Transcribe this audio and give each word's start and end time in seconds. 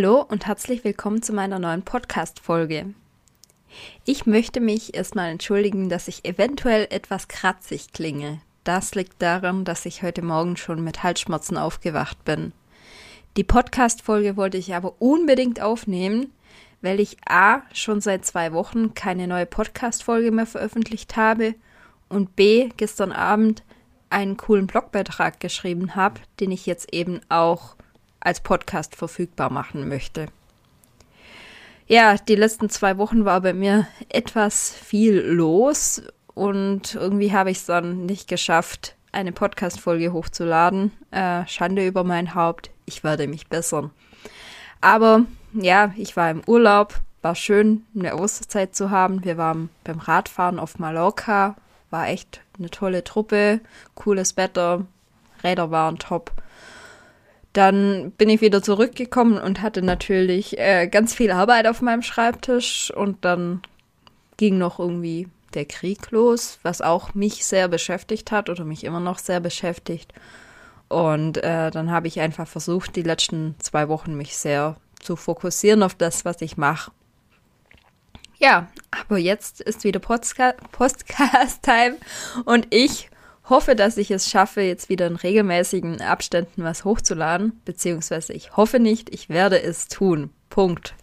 Hallo 0.00 0.22
und 0.22 0.46
herzlich 0.46 0.84
willkommen 0.84 1.22
zu 1.22 1.32
meiner 1.32 1.58
neuen 1.58 1.82
Podcast-Folge. 1.82 2.94
Ich 4.04 4.26
möchte 4.26 4.60
mich 4.60 4.94
erstmal 4.94 5.28
entschuldigen, 5.28 5.88
dass 5.88 6.06
ich 6.06 6.24
eventuell 6.24 6.86
etwas 6.90 7.26
kratzig 7.26 7.92
klinge. 7.92 8.40
Das 8.62 8.94
liegt 8.94 9.20
daran, 9.20 9.64
dass 9.64 9.86
ich 9.86 10.04
heute 10.04 10.22
Morgen 10.22 10.56
schon 10.56 10.84
mit 10.84 11.02
Halsschmerzen 11.02 11.56
aufgewacht 11.56 12.24
bin. 12.24 12.52
Die 13.36 13.42
Podcast-Folge 13.42 14.36
wollte 14.36 14.56
ich 14.56 14.72
aber 14.72 14.94
unbedingt 15.02 15.60
aufnehmen, 15.60 16.32
weil 16.80 17.00
ich 17.00 17.16
A 17.28 17.62
schon 17.72 18.00
seit 18.00 18.24
zwei 18.24 18.52
Wochen 18.52 18.94
keine 18.94 19.26
neue 19.26 19.46
Podcast-Folge 19.46 20.30
mehr 20.30 20.46
veröffentlicht 20.46 21.16
habe 21.16 21.56
und 22.08 22.36
B 22.36 22.68
gestern 22.76 23.10
Abend 23.10 23.64
einen 24.10 24.36
coolen 24.36 24.68
Blogbeitrag 24.68 25.40
geschrieben 25.40 25.96
habe, 25.96 26.20
den 26.38 26.52
ich 26.52 26.66
jetzt 26.66 26.94
eben 26.94 27.18
auch 27.28 27.74
als 28.20 28.40
Podcast 28.40 28.96
verfügbar 28.96 29.50
machen 29.50 29.88
möchte. 29.88 30.26
Ja, 31.86 32.16
die 32.16 32.34
letzten 32.34 32.68
zwei 32.68 32.98
Wochen 32.98 33.24
war 33.24 33.40
bei 33.40 33.54
mir 33.54 33.86
etwas 34.08 34.74
viel 34.74 35.20
los 35.20 36.02
und 36.34 36.94
irgendwie 36.94 37.32
habe 37.32 37.50
ich 37.50 37.58
es 37.58 37.66
dann 37.66 38.04
nicht 38.06 38.28
geschafft, 38.28 38.94
eine 39.12 39.32
Podcast-Folge 39.32 40.12
hochzuladen. 40.12 40.92
Äh, 41.10 41.46
Schande 41.46 41.86
über 41.86 42.04
mein 42.04 42.34
Haupt. 42.34 42.70
Ich 42.84 43.04
werde 43.04 43.26
mich 43.26 43.48
bessern. 43.48 43.90
Aber 44.80 45.24
ja, 45.54 45.92
ich 45.96 46.16
war 46.16 46.30
im 46.30 46.42
Urlaub. 46.46 47.00
War 47.22 47.34
schön, 47.34 47.84
eine 47.96 48.14
Auszeit 48.14 48.76
zu 48.76 48.90
haben. 48.90 49.24
Wir 49.24 49.36
waren 49.36 49.70
beim 49.82 49.98
Radfahren 49.98 50.58
auf 50.58 50.78
Mallorca. 50.78 51.56
War 51.90 52.08
echt 52.08 52.40
eine 52.58 52.70
tolle 52.70 53.02
Truppe. 53.02 53.60
Cooles 53.94 54.36
Wetter. 54.36 54.84
Räder 55.42 55.70
waren 55.70 55.98
top. 55.98 56.32
Dann 57.58 58.12
bin 58.12 58.28
ich 58.28 58.40
wieder 58.40 58.62
zurückgekommen 58.62 59.36
und 59.36 59.62
hatte 59.62 59.82
natürlich 59.82 60.56
äh, 60.60 60.86
ganz 60.86 61.12
viel 61.12 61.32
Arbeit 61.32 61.66
auf 61.66 61.82
meinem 61.82 62.02
Schreibtisch 62.02 62.92
und 62.94 63.24
dann 63.24 63.62
ging 64.36 64.58
noch 64.58 64.78
irgendwie 64.78 65.26
der 65.54 65.64
Krieg 65.64 66.12
los, 66.12 66.60
was 66.62 66.80
auch 66.80 67.14
mich 67.14 67.44
sehr 67.44 67.66
beschäftigt 67.66 68.30
hat 68.30 68.48
oder 68.48 68.64
mich 68.64 68.84
immer 68.84 69.00
noch 69.00 69.18
sehr 69.18 69.40
beschäftigt. 69.40 70.12
Und 70.86 71.38
äh, 71.38 71.72
dann 71.72 71.90
habe 71.90 72.06
ich 72.06 72.20
einfach 72.20 72.46
versucht, 72.46 72.94
die 72.94 73.02
letzten 73.02 73.56
zwei 73.58 73.88
Wochen 73.88 74.16
mich 74.16 74.36
sehr 74.36 74.76
zu 75.00 75.16
fokussieren 75.16 75.82
auf 75.82 75.96
das, 75.96 76.24
was 76.24 76.40
ich 76.42 76.58
mache. 76.58 76.92
Ja, 78.36 78.68
aber 78.92 79.18
jetzt 79.18 79.62
ist 79.62 79.82
wieder 79.82 79.98
Podcast-Time 79.98 81.96
und 82.44 82.68
ich 82.70 83.07
hoffe, 83.48 83.74
dass 83.74 83.96
ich 83.96 84.10
es 84.10 84.30
schaffe, 84.30 84.60
jetzt 84.60 84.88
wieder 84.88 85.06
in 85.06 85.16
regelmäßigen 85.16 86.00
Abständen 86.00 86.64
was 86.64 86.84
hochzuladen, 86.84 87.60
beziehungsweise 87.64 88.32
ich 88.32 88.56
hoffe 88.56 88.78
nicht, 88.78 89.12
ich 89.14 89.28
werde 89.28 89.62
es 89.62 89.88
tun. 89.88 90.30
Punkt. 90.50 90.94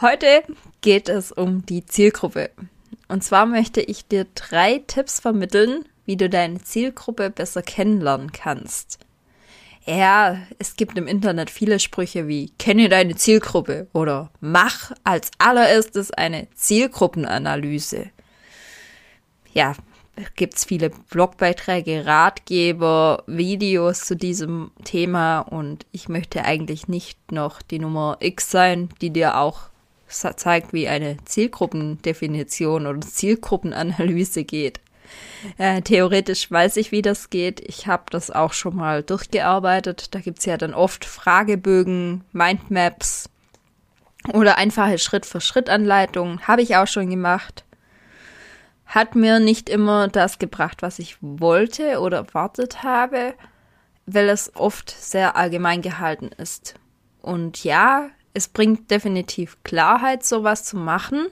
Heute 0.00 0.42
geht 0.80 1.08
es 1.08 1.32
um 1.32 1.66
die 1.66 1.84
Zielgruppe. 1.84 2.50
Und 3.08 3.24
zwar 3.24 3.46
möchte 3.46 3.80
ich 3.80 4.06
dir 4.06 4.26
drei 4.34 4.82
Tipps 4.86 5.20
vermitteln, 5.20 5.84
wie 6.04 6.16
du 6.16 6.28
deine 6.28 6.62
Zielgruppe 6.62 7.30
besser 7.30 7.62
kennenlernen 7.62 8.32
kannst. 8.32 8.98
Ja, 9.84 10.36
es 10.58 10.76
gibt 10.76 10.98
im 10.98 11.06
Internet 11.06 11.48
viele 11.50 11.80
Sprüche 11.80 12.28
wie 12.28 12.50
kenne 12.58 12.90
deine 12.90 13.16
Zielgruppe 13.16 13.88
oder 13.94 14.30
mach 14.40 14.92
als 15.02 15.30
allererstes 15.38 16.10
eine 16.10 16.46
Zielgruppenanalyse. 16.54 18.10
Ja, 19.54 19.74
gibt 20.36 20.56
es 20.56 20.64
viele 20.64 20.90
Blogbeiträge, 20.90 22.06
Ratgeber, 22.06 23.22
Videos 23.26 24.04
zu 24.04 24.16
diesem 24.16 24.70
Thema 24.84 25.40
und 25.40 25.86
ich 25.92 26.08
möchte 26.08 26.44
eigentlich 26.44 26.88
nicht 26.88 27.32
noch 27.32 27.62
die 27.62 27.78
Nummer 27.78 28.16
X 28.20 28.50
sein, 28.50 28.88
die 29.00 29.10
dir 29.10 29.36
auch 29.36 29.68
zeigt, 30.08 30.72
wie 30.72 30.88
eine 30.88 31.16
Zielgruppendefinition 31.24 32.86
oder 32.86 33.00
Zielgruppenanalyse 33.00 34.44
geht. 34.44 34.80
Äh, 35.56 35.82
theoretisch 35.82 36.50
weiß 36.50 36.76
ich, 36.76 36.92
wie 36.92 37.02
das 37.02 37.30
geht. 37.30 37.60
Ich 37.60 37.86
habe 37.86 38.04
das 38.10 38.30
auch 38.30 38.52
schon 38.52 38.76
mal 38.76 39.02
durchgearbeitet. 39.02 40.14
Da 40.14 40.20
gibt 40.20 40.40
es 40.40 40.44
ja 40.44 40.56
dann 40.56 40.74
oft 40.74 41.04
Fragebögen, 41.04 42.24
Mindmaps 42.32 43.30
oder 44.32 44.58
einfache 44.58 44.98
Schritt-für-Schritt-Anleitungen. 44.98 46.46
Habe 46.46 46.62
ich 46.62 46.76
auch 46.76 46.86
schon 46.86 47.08
gemacht 47.08 47.64
hat 48.88 49.14
mir 49.14 49.38
nicht 49.38 49.68
immer 49.68 50.08
das 50.08 50.38
gebracht, 50.38 50.80
was 50.80 50.98
ich 50.98 51.18
wollte 51.20 52.00
oder 52.00 52.16
erwartet 52.16 52.82
habe, 52.82 53.34
weil 54.06 54.30
es 54.30 54.56
oft 54.56 54.90
sehr 54.90 55.36
allgemein 55.36 55.82
gehalten 55.82 56.30
ist. 56.38 56.74
Und 57.20 57.62
ja, 57.64 58.08
es 58.32 58.48
bringt 58.48 58.90
definitiv 58.90 59.62
Klarheit, 59.62 60.24
sowas 60.24 60.64
zu 60.64 60.78
machen, 60.78 61.26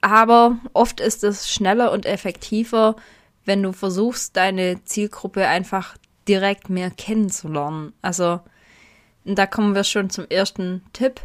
aber 0.00 0.58
oft 0.72 1.00
ist 1.00 1.24
es 1.24 1.50
schneller 1.50 1.92
und 1.92 2.06
effektiver, 2.06 2.96
wenn 3.44 3.62
du 3.62 3.72
versuchst, 3.72 4.36
deine 4.36 4.82
Zielgruppe 4.84 5.46
einfach 5.46 5.96
direkt 6.26 6.70
mehr 6.70 6.90
kennenzulernen. 6.90 7.92
Also, 8.00 8.40
da 9.24 9.46
kommen 9.46 9.74
wir 9.74 9.84
schon 9.84 10.08
zum 10.08 10.26
ersten 10.28 10.82
Tipp. 10.92 11.20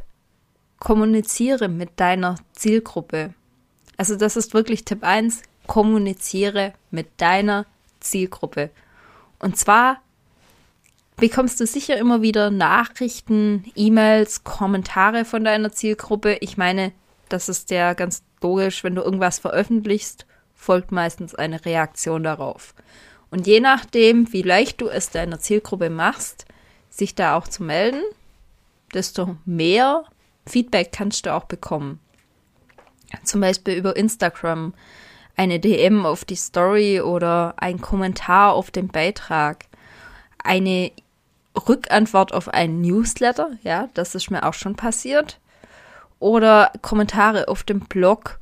Kommuniziere 0.79 1.69
mit 1.69 1.99
deiner 1.99 2.35
Zielgruppe. 2.53 3.33
Also 4.01 4.15
das 4.15 4.35
ist 4.35 4.55
wirklich 4.55 4.83
Tipp 4.83 5.03
1, 5.03 5.43
kommuniziere 5.67 6.73
mit 6.89 7.07
deiner 7.17 7.67
Zielgruppe. 7.99 8.71
Und 9.37 9.57
zwar 9.57 10.01
bekommst 11.17 11.59
du 11.59 11.67
sicher 11.67 11.99
immer 11.99 12.23
wieder 12.23 12.49
Nachrichten, 12.49 13.63
E-Mails, 13.75 14.43
Kommentare 14.43 15.23
von 15.23 15.43
deiner 15.43 15.71
Zielgruppe. 15.71 16.37
Ich 16.41 16.57
meine, 16.57 16.93
das 17.29 17.47
ist 17.47 17.69
ja 17.69 17.93
ganz 17.93 18.23
logisch, 18.41 18.83
wenn 18.83 18.95
du 18.95 19.03
irgendwas 19.03 19.37
veröffentlichst, 19.37 20.25
folgt 20.55 20.91
meistens 20.91 21.35
eine 21.35 21.63
Reaktion 21.63 22.23
darauf. 22.23 22.73
Und 23.29 23.45
je 23.45 23.59
nachdem, 23.59 24.33
wie 24.33 24.41
leicht 24.41 24.81
du 24.81 24.87
es 24.87 25.11
deiner 25.11 25.39
Zielgruppe 25.39 25.91
machst, 25.91 26.45
sich 26.89 27.13
da 27.13 27.37
auch 27.37 27.47
zu 27.47 27.61
melden, 27.61 28.01
desto 28.95 29.37
mehr 29.45 30.05
Feedback 30.47 30.91
kannst 30.91 31.27
du 31.27 31.35
auch 31.35 31.45
bekommen 31.45 31.99
zum 33.23 33.41
Beispiel 33.41 33.75
über 33.75 33.95
Instagram 33.95 34.73
eine 35.37 35.59
DM 35.59 36.05
auf 36.05 36.25
die 36.25 36.35
Story 36.35 37.01
oder 37.01 37.55
ein 37.57 37.81
Kommentar 37.81 38.53
auf 38.53 38.71
den 38.71 38.89
Beitrag, 38.89 39.65
eine 40.43 40.91
Rückantwort 41.67 42.33
auf 42.33 42.49
einen 42.49 42.81
Newsletter, 42.81 43.51
ja, 43.63 43.89
das 43.93 44.15
ist 44.15 44.29
mir 44.31 44.43
auch 44.43 44.53
schon 44.53 44.75
passiert, 44.75 45.39
oder 46.19 46.71
Kommentare 46.81 47.47
auf 47.47 47.63
dem 47.63 47.81
Blog. 47.81 48.39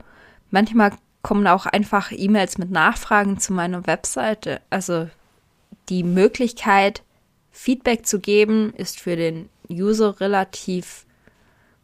Manchmal 0.52 0.92
kommen 1.22 1.48
auch 1.48 1.66
einfach 1.66 2.12
E-Mails 2.12 2.58
mit 2.58 2.72
Nachfragen 2.72 3.40
zu 3.40 3.54
meiner 3.54 3.88
Webseite. 3.88 4.62
Also 4.70 5.10
die 5.90 6.04
Möglichkeit, 6.04 7.04
Feedback 7.52 8.06
zu 8.06 8.20
geben, 8.20 8.74
ist 8.76 9.00
für 9.00 9.16
den 9.16 9.50
User 9.70 10.20
relativ 10.20 11.06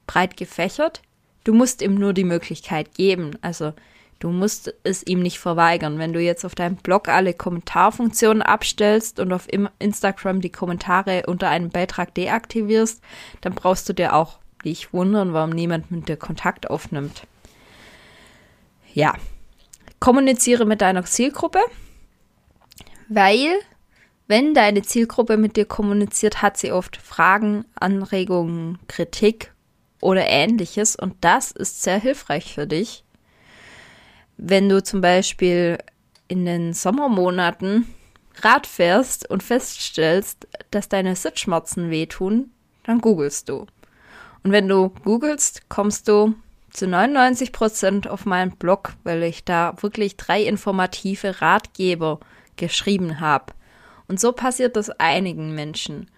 breit 0.07 0.37
gefächert. 0.37 1.01
Du 1.45 1.53
musst 1.53 1.81
ihm 1.81 1.95
nur 1.95 2.11
die 2.11 2.25
Möglichkeit 2.25 2.95
geben. 2.95 3.37
Also 3.41 3.71
du 4.19 4.29
musst 4.29 4.73
es 4.83 5.05
ihm 5.05 5.21
nicht 5.21 5.39
verweigern. 5.39 5.99
Wenn 5.99 6.11
du 6.11 6.19
jetzt 6.19 6.43
auf 6.43 6.55
deinem 6.55 6.75
Blog 6.75 7.07
alle 7.07 7.33
Kommentarfunktionen 7.33 8.41
abstellst 8.41 9.19
und 9.19 9.31
auf 9.31 9.47
Instagram 9.79 10.41
die 10.41 10.51
Kommentare 10.51 11.23
unter 11.27 11.47
einem 11.47 11.69
Beitrag 11.69 12.13
deaktivierst, 12.15 13.01
dann 13.41 13.53
brauchst 13.53 13.87
du 13.87 13.93
dir 13.93 14.13
auch 14.13 14.39
nicht 14.63 14.91
wundern, 14.91 15.33
warum 15.33 15.51
niemand 15.51 15.91
mit 15.91 16.09
dir 16.09 16.17
Kontakt 16.17 16.69
aufnimmt. 16.69 17.27
Ja, 18.93 19.13
kommuniziere 19.99 20.65
mit 20.65 20.81
deiner 20.81 21.05
Zielgruppe, 21.05 21.59
weil 23.07 23.59
wenn 24.27 24.55
deine 24.55 24.81
Zielgruppe 24.81 25.37
mit 25.37 25.55
dir 25.55 25.65
kommuniziert, 25.65 26.41
hat 26.41 26.57
sie 26.57 26.71
oft 26.71 26.97
Fragen, 26.97 27.65
Anregungen, 27.75 28.79
Kritik 28.87 29.51
oder 30.01 30.27
ähnliches. 30.27 30.95
Und 30.95 31.15
das 31.21 31.51
ist 31.51 31.83
sehr 31.83 31.99
hilfreich 31.99 32.53
für 32.53 32.67
dich. 32.67 33.03
Wenn 34.37 34.69
du 34.69 34.83
zum 34.83 35.01
Beispiel 35.01 35.77
in 36.27 36.45
den 36.45 36.73
Sommermonaten 36.73 37.87
Rad 38.41 38.67
fährst 38.67 39.29
und 39.29 39.43
feststellst, 39.43 40.47
dass 40.71 40.89
deine 40.89 41.15
Sitzschmerzen 41.15 41.89
wehtun, 41.89 42.51
dann 42.83 42.99
googelst 42.99 43.49
du. 43.49 43.65
Und 44.43 44.51
wenn 44.51 44.67
du 44.67 44.89
googelst, 45.03 45.69
kommst 45.69 46.07
du 46.07 46.35
zu 46.69 46.87
99 46.87 47.51
Prozent 47.51 48.07
auf 48.07 48.25
meinen 48.25 48.51
Blog, 48.51 48.93
weil 49.03 49.23
ich 49.23 49.45
da 49.45 49.73
wirklich 49.81 50.17
drei 50.17 50.43
informative 50.43 51.41
Ratgeber 51.41 52.19
geschrieben 52.57 53.19
habe. 53.19 53.53
Und 54.07 54.19
so 54.19 54.33
passiert 54.33 54.75
das 54.75 54.89
einigen 54.89 55.55
Menschen. 55.55 56.11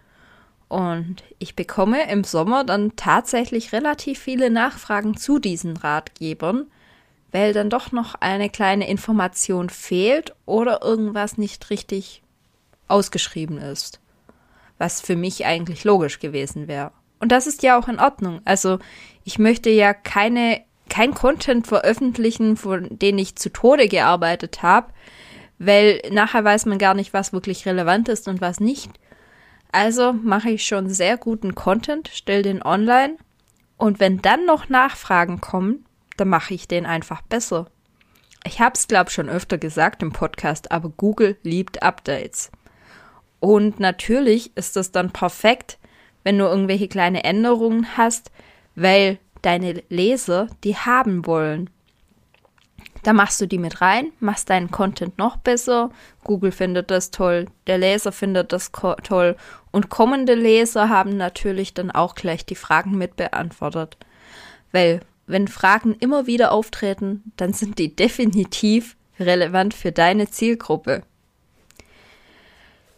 Und 0.69 1.23
ich 1.39 1.55
bekomme 1.55 2.11
im 2.11 2.23
Sommer 2.23 2.63
dann 2.63 2.95
tatsächlich 2.95 3.71
relativ 3.71 4.19
viele 4.19 4.49
Nachfragen 4.49 5.15
zu 5.15 5.39
diesen 5.39 5.77
Ratgebern, 5.77 6.67
weil 7.31 7.53
dann 7.53 7.69
doch 7.69 7.91
noch 7.91 8.15
eine 8.15 8.49
kleine 8.49 8.89
Information 8.89 9.69
fehlt 9.69 10.35
oder 10.45 10.81
irgendwas 10.81 11.37
nicht 11.37 11.69
richtig 11.69 12.21
ausgeschrieben 12.87 13.57
ist. 13.59 13.99
Was 14.77 15.01
für 15.01 15.15
mich 15.15 15.45
eigentlich 15.45 15.83
logisch 15.83 16.19
gewesen 16.19 16.67
wäre. 16.67 16.91
Und 17.19 17.31
das 17.31 17.47
ist 17.47 17.63
ja 17.63 17.79
auch 17.79 17.87
in 17.87 17.99
Ordnung. 17.99 18.41
Also 18.45 18.79
ich 19.23 19.39
möchte 19.39 19.69
ja 19.69 19.93
keine, 19.93 20.61
kein 20.89 21.13
Content 21.13 21.65
veröffentlichen, 21.65 22.57
von 22.57 22.87
dem 22.91 23.17
ich 23.17 23.35
zu 23.35 23.51
Tode 23.51 23.87
gearbeitet 23.87 24.61
habe, 24.61 24.93
weil 25.59 26.01
nachher 26.11 26.43
weiß 26.43 26.65
man 26.65 26.77
gar 26.77 26.93
nicht, 26.93 27.13
was 27.13 27.33
wirklich 27.33 27.65
relevant 27.65 28.09
ist 28.09 28.27
und 28.27 28.41
was 28.41 28.59
nicht. 28.59 28.91
Also 29.71 30.13
mache 30.13 30.49
ich 30.49 30.65
schon 30.65 30.89
sehr 30.89 31.17
guten 31.17 31.55
Content, 31.55 32.09
stelle 32.13 32.43
den 32.43 32.63
online 32.63 33.17
und 33.77 33.99
wenn 33.99 34.21
dann 34.21 34.45
noch 34.45 34.69
Nachfragen 34.69 35.41
kommen, 35.41 35.85
dann 36.17 36.29
mache 36.29 36.53
ich 36.53 36.67
den 36.67 36.85
einfach 36.85 37.21
besser. 37.21 37.67
Ich 38.43 38.59
habe 38.59 38.75
es, 38.75 38.87
glaube 38.87 39.11
schon 39.11 39.29
öfter 39.29 39.57
gesagt 39.57 40.01
im 40.01 40.13
Podcast, 40.13 40.71
aber 40.71 40.89
Google 40.89 41.37
liebt 41.43 41.83
Updates. 41.83 42.51
Und 43.39 43.79
natürlich 43.79 44.55
ist 44.55 44.75
das 44.75 44.91
dann 44.91 45.11
perfekt, 45.11 45.77
wenn 46.23 46.37
du 46.37 46.45
irgendwelche 46.45 46.87
kleine 46.87 47.23
Änderungen 47.23 47.97
hast, 47.97 48.31
weil 48.75 49.19
deine 49.41 49.83
Leser 49.89 50.47
die 50.63 50.75
haben 50.75 51.25
wollen. 51.25 51.69
Da 53.03 53.13
machst 53.13 53.39
du 53.39 53.47
die 53.47 53.57
mit 53.57 53.81
rein, 53.81 54.11
machst 54.19 54.49
deinen 54.49 54.71
Content 54.71 55.17
noch 55.17 55.37
besser. 55.37 55.91
Google 56.23 56.51
findet 56.51 56.91
das 56.91 57.11
toll, 57.11 57.47
der 57.67 57.77
Leser 57.77 58.11
findet 58.11 58.51
das 58.51 58.71
toll 59.03 59.35
und 59.71 59.89
kommende 59.89 60.33
Leser 60.33 60.89
haben 60.89 61.15
natürlich 61.17 61.73
dann 61.73 61.91
auch 61.91 62.15
gleich 62.15 62.45
die 62.45 62.55
Fragen 62.55 62.97
mit 62.97 63.15
beantwortet. 63.15 63.97
Weil 64.71 65.01
wenn 65.25 65.47
Fragen 65.47 65.93
immer 65.99 66.25
wieder 66.27 66.51
auftreten, 66.51 67.31
dann 67.37 67.53
sind 67.53 67.79
die 67.79 67.95
definitiv 67.95 68.95
relevant 69.19 69.73
für 69.73 69.91
deine 69.91 70.29
Zielgruppe. 70.29 71.03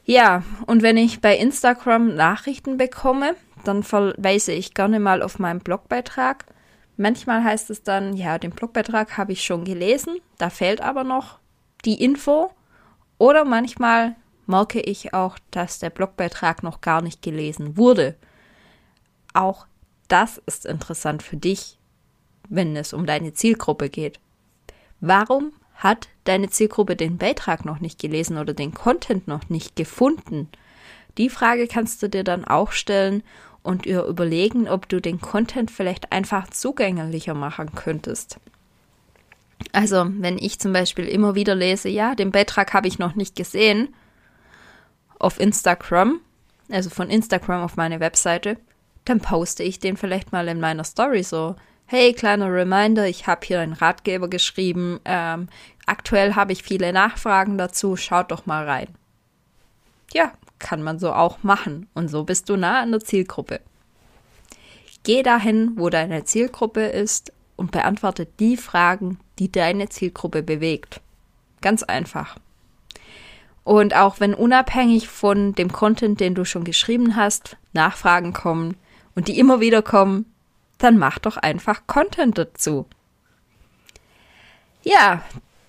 Ja, 0.05 0.43
und 0.65 0.81
wenn 0.81 0.97
ich 0.97 1.21
bei 1.21 1.37
Instagram 1.37 2.15
Nachrichten 2.15 2.77
bekomme, 2.77 3.35
dann 3.63 3.83
verweise 3.83 4.51
ich 4.53 4.73
gerne 4.73 4.99
mal 4.99 5.21
auf 5.21 5.37
meinen 5.37 5.59
Blogbeitrag. 5.59 6.45
Manchmal 7.01 7.45
heißt 7.45 7.69
es 7.69 7.81
dann, 7.81 8.17
ja, 8.17 8.37
den 8.37 8.51
Blogbeitrag 8.51 9.17
habe 9.17 9.31
ich 9.31 9.45
schon 9.45 9.63
gelesen, 9.63 10.17
da 10.37 10.49
fehlt 10.49 10.81
aber 10.81 11.05
noch 11.05 11.39
die 11.85 12.03
Info. 12.03 12.51
Oder 13.17 13.45
manchmal 13.45 14.17
merke 14.47 14.81
ich 14.81 15.13
auch, 15.13 15.39
dass 15.49 15.79
der 15.79 15.91
Blogbeitrag 15.91 16.61
noch 16.61 16.81
gar 16.81 17.01
nicht 17.01 17.21
gelesen 17.21 17.77
wurde. 17.77 18.17
Auch 19.33 19.65
das 20.09 20.39
ist 20.45 20.65
interessant 20.65 21.23
für 21.23 21.37
dich, 21.37 21.79
wenn 22.49 22.75
es 22.75 22.91
um 22.91 23.05
deine 23.05 23.31
Zielgruppe 23.31 23.89
geht. 23.89 24.19
Warum 24.99 25.53
hat 25.75 26.09
deine 26.25 26.49
Zielgruppe 26.49 26.97
den 26.97 27.17
Beitrag 27.17 27.63
noch 27.63 27.79
nicht 27.79 27.97
gelesen 27.97 28.37
oder 28.37 28.53
den 28.53 28.73
Content 28.73 29.25
noch 29.25 29.47
nicht 29.47 29.77
gefunden? 29.77 30.49
Die 31.17 31.29
Frage 31.29 31.69
kannst 31.69 32.03
du 32.03 32.09
dir 32.09 32.25
dann 32.25 32.43
auch 32.43 32.73
stellen 32.73 33.23
und 33.63 33.85
ihr 33.85 34.03
überlegen, 34.03 34.67
ob 34.67 34.89
du 34.89 34.99
den 34.99 35.19
Content 35.19 35.71
vielleicht 35.71 36.11
einfach 36.11 36.49
zugänglicher 36.49 37.33
machen 37.33 37.73
könntest. 37.75 38.39
Also, 39.73 40.05
wenn 40.09 40.37
ich 40.37 40.59
zum 40.59 40.73
Beispiel 40.73 41.05
immer 41.05 41.35
wieder 41.35 41.55
lese, 41.55 41.89
ja, 41.89 42.15
den 42.15 42.31
Beitrag 42.31 42.73
habe 42.73 42.87
ich 42.87 42.97
noch 42.97 43.15
nicht 43.15 43.35
gesehen, 43.35 43.93
auf 45.19 45.39
Instagram, 45.39 46.21
also 46.69 46.89
von 46.89 47.09
Instagram 47.09 47.63
auf 47.63 47.75
meine 47.75 47.99
Webseite, 47.99 48.57
dann 49.03 49.19
poste 49.19 49.63
ich 49.63 49.79
den 49.79 49.97
vielleicht 49.97 50.31
mal 50.31 50.47
in 50.47 50.59
meiner 50.59 50.83
Story 50.85 51.23
so 51.23 51.55
hey, 51.89 52.13
kleiner 52.13 52.53
Reminder, 52.53 53.07
ich 53.07 53.25
habe 53.25 53.45
hier 53.45 53.61
einen 53.61 53.73
Ratgeber 53.73 54.27
geschrieben. 54.27 54.99
Ähm, 55.05 55.49
aktuell 55.87 56.35
habe 56.35 56.53
ich 56.53 56.61
viele 56.61 56.93
Nachfragen 56.93 57.57
dazu, 57.57 57.95
schaut 57.95 58.29
doch 58.31 58.45
mal 58.45 58.63
rein. 58.69 58.89
Ja, 60.13 60.31
kann 60.59 60.83
man 60.83 60.99
so 60.99 61.13
auch 61.13 61.41
machen. 61.43 61.87
Und 61.93 62.09
so 62.09 62.23
bist 62.23 62.49
du 62.49 62.57
nah 62.57 62.81
an 62.81 62.91
der 62.91 62.99
Zielgruppe. 62.99 63.61
Geh 65.03 65.23
dahin, 65.23 65.73
wo 65.75 65.89
deine 65.89 66.25
Zielgruppe 66.25 66.81
ist 66.81 67.31
und 67.55 67.71
beantworte 67.71 68.27
die 68.39 68.57
Fragen, 68.57 69.19
die 69.39 69.51
deine 69.51 69.89
Zielgruppe 69.89 70.43
bewegt. 70.43 71.01
Ganz 71.61 71.83
einfach. 71.83 72.37
Und 73.63 73.95
auch 73.95 74.19
wenn 74.19 74.33
unabhängig 74.33 75.07
von 75.07 75.53
dem 75.53 75.71
Content, 75.71 76.19
den 76.19 76.35
du 76.35 76.45
schon 76.45 76.63
geschrieben 76.63 77.15
hast, 77.15 77.57
Nachfragen 77.73 78.33
kommen 78.33 78.75
und 79.15 79.27
die 79.27 79.37
immer 79.39 79.59
wieder 79.59 79.81
kommen, 79.81 80.25
dann 80.77 80.97
mach 80.97 81.19
doch 81.19 81.37
einfach 81.37 81.85
Content 81.85 82.37
dazu. 82.37 82.85
Ja, 84.83 85.23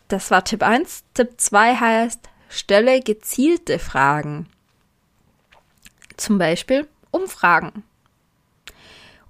das 0.08 0.31
war 0.31 0.44
Tipp 0.44 0.62
1. 0.62 1.04
Tipp 1.14 1.32
2 1.37 1.76
heißt, 1.76 2.20
stelle 2.48 3.00
gezielte 3.00 3.78
Fragen. 3.78 4.46
Zum 6.17 6.39
Beispiel 6.39 6.87
Umfragen. 7.11 7.83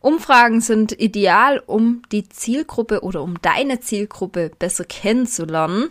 Umfragen 0.00 0.61
sind 0.61 0.93
ideal, 0.99 1.62
um 1.67 2.03
die 2.11 2.29
Zielgruppe 2.29 3.03
oder 3.03 3.23
um 3.23 3.41
deine 3.43 3.81
Zielgruppe 3.81 4.50
besser 4.59 4.85
kennenzulernen. 4.85 5.91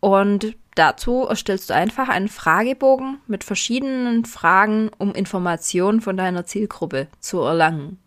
Und 0.00 0.56
dazu 0.74 1.26
erstellst 1.26 1.70
du 1.70 1.74
einfach 1.74 2.08
einen 2.08 2.28
Fragebogen 2.28 3.18
mit 3.26 3.44
verschiedenen 3.44 4.24
Fragen, 4.24 4.90
um 4.98 5.14
Informationen 5.14 6.00
von 6.00 6.16
deiner 6.16 6.44
Zielgruppe 6.44 7.08
zu 7.20 7.40
erlangen 7.40 7.98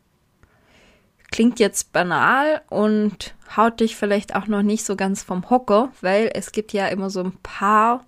klingt 1.33 1.59
jetzt 1.59 1.91
banal 1.93 2.61
und 2.69 3.33
haut 3.57 3.79
dich 3.79 3.95
vielleicht 3.95 4.35
auch 4.35 4.45
noch 4.45 4.61
nicht 4.61 4.85
so 4.85 4.95
ganz 4.95 5.23
vom 5.23 5.49
Hocker, 5.49 5.91
weil 6.01 6.29
es 6.31 6.51
gibt 6.51 6.73
ja 6.73 6.87
immer 6.87 7.09
so 7.09 7.21
ein 7.21 7.35
paar 7.41 8.05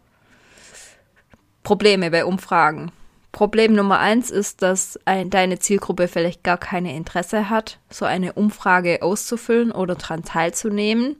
Probleme 1.64 2.12
bei 2.12 2.24
Umfragen. 2.24 2.92
Problem 3.36 3.74
Nummer 3.74 4.00
eins 4.00 4.32
ist, 4.32 4.62
dass 4.62 4.98
ein, 5.04 5.30
deine 5.30 5.60
Zielgruppe 5.60 6.08
vielleicht 6.08 6.42
gar 6.42 6.58
keine 6.58 6.96
Interesse 6.96 7.50
hat, 7.50 7.80
so 7.90 8.06
eine 8.06 8.32
Umfrage 8.32 9.02
auszufüllen 9.02 9.74
oder 9.74 9.96
daran 9.96 10.24
teilzunehmen. 10.24 11.18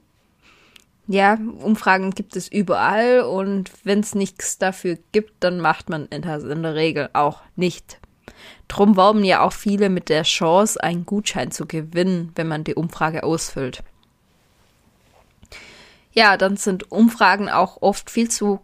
Ja, 1.06 1.38
Umfragen 1.60 2.12
gibt 2.12 2.34
es 2.34 2.48
überall 2.48 3.20
und 3.20 3.70
wenn 3.84 4.00
es 4.00 4.14
nichts 4.14 4.56
dafür 4.56 4.96
gibt, 5.12 5.34
dann 5.40 5.60
macht 5.60 5.90
man 5.90 6.08
das 6.08 6.44
in 6.44 6.62
der 6.62 6.74
Regel 6.74 7.10
auch 7.12 7.42
nicht. 7.54 7.98
Drum 8.66 8.96
werben 8.96 9.22
ja 9.22 9.42
auch 9.42 9.52
viele 9.52 9.90
mit 9.90 10.08
der 10.08 10.22
Chance, 10.22 10.82
einen 10.82 11.04
Gutschein 11.04 11.50
zu 11.50 11.66
gewinnen, 11.66 12.32
wenn 12.34 12.48
man 12.48 12.64
die 12.64 12.76
Umfrage 12.76 13.24
ausfüllt. 13.24 13.82
Ja, 16.12 16.38
dann 16.38 16.56
sind 16.56 16.90
Umfragen 16.90 17.50
auch 17.50 17.82
oft 17.82 18.08
viel 18.08 18.30
zu 18.30 18.60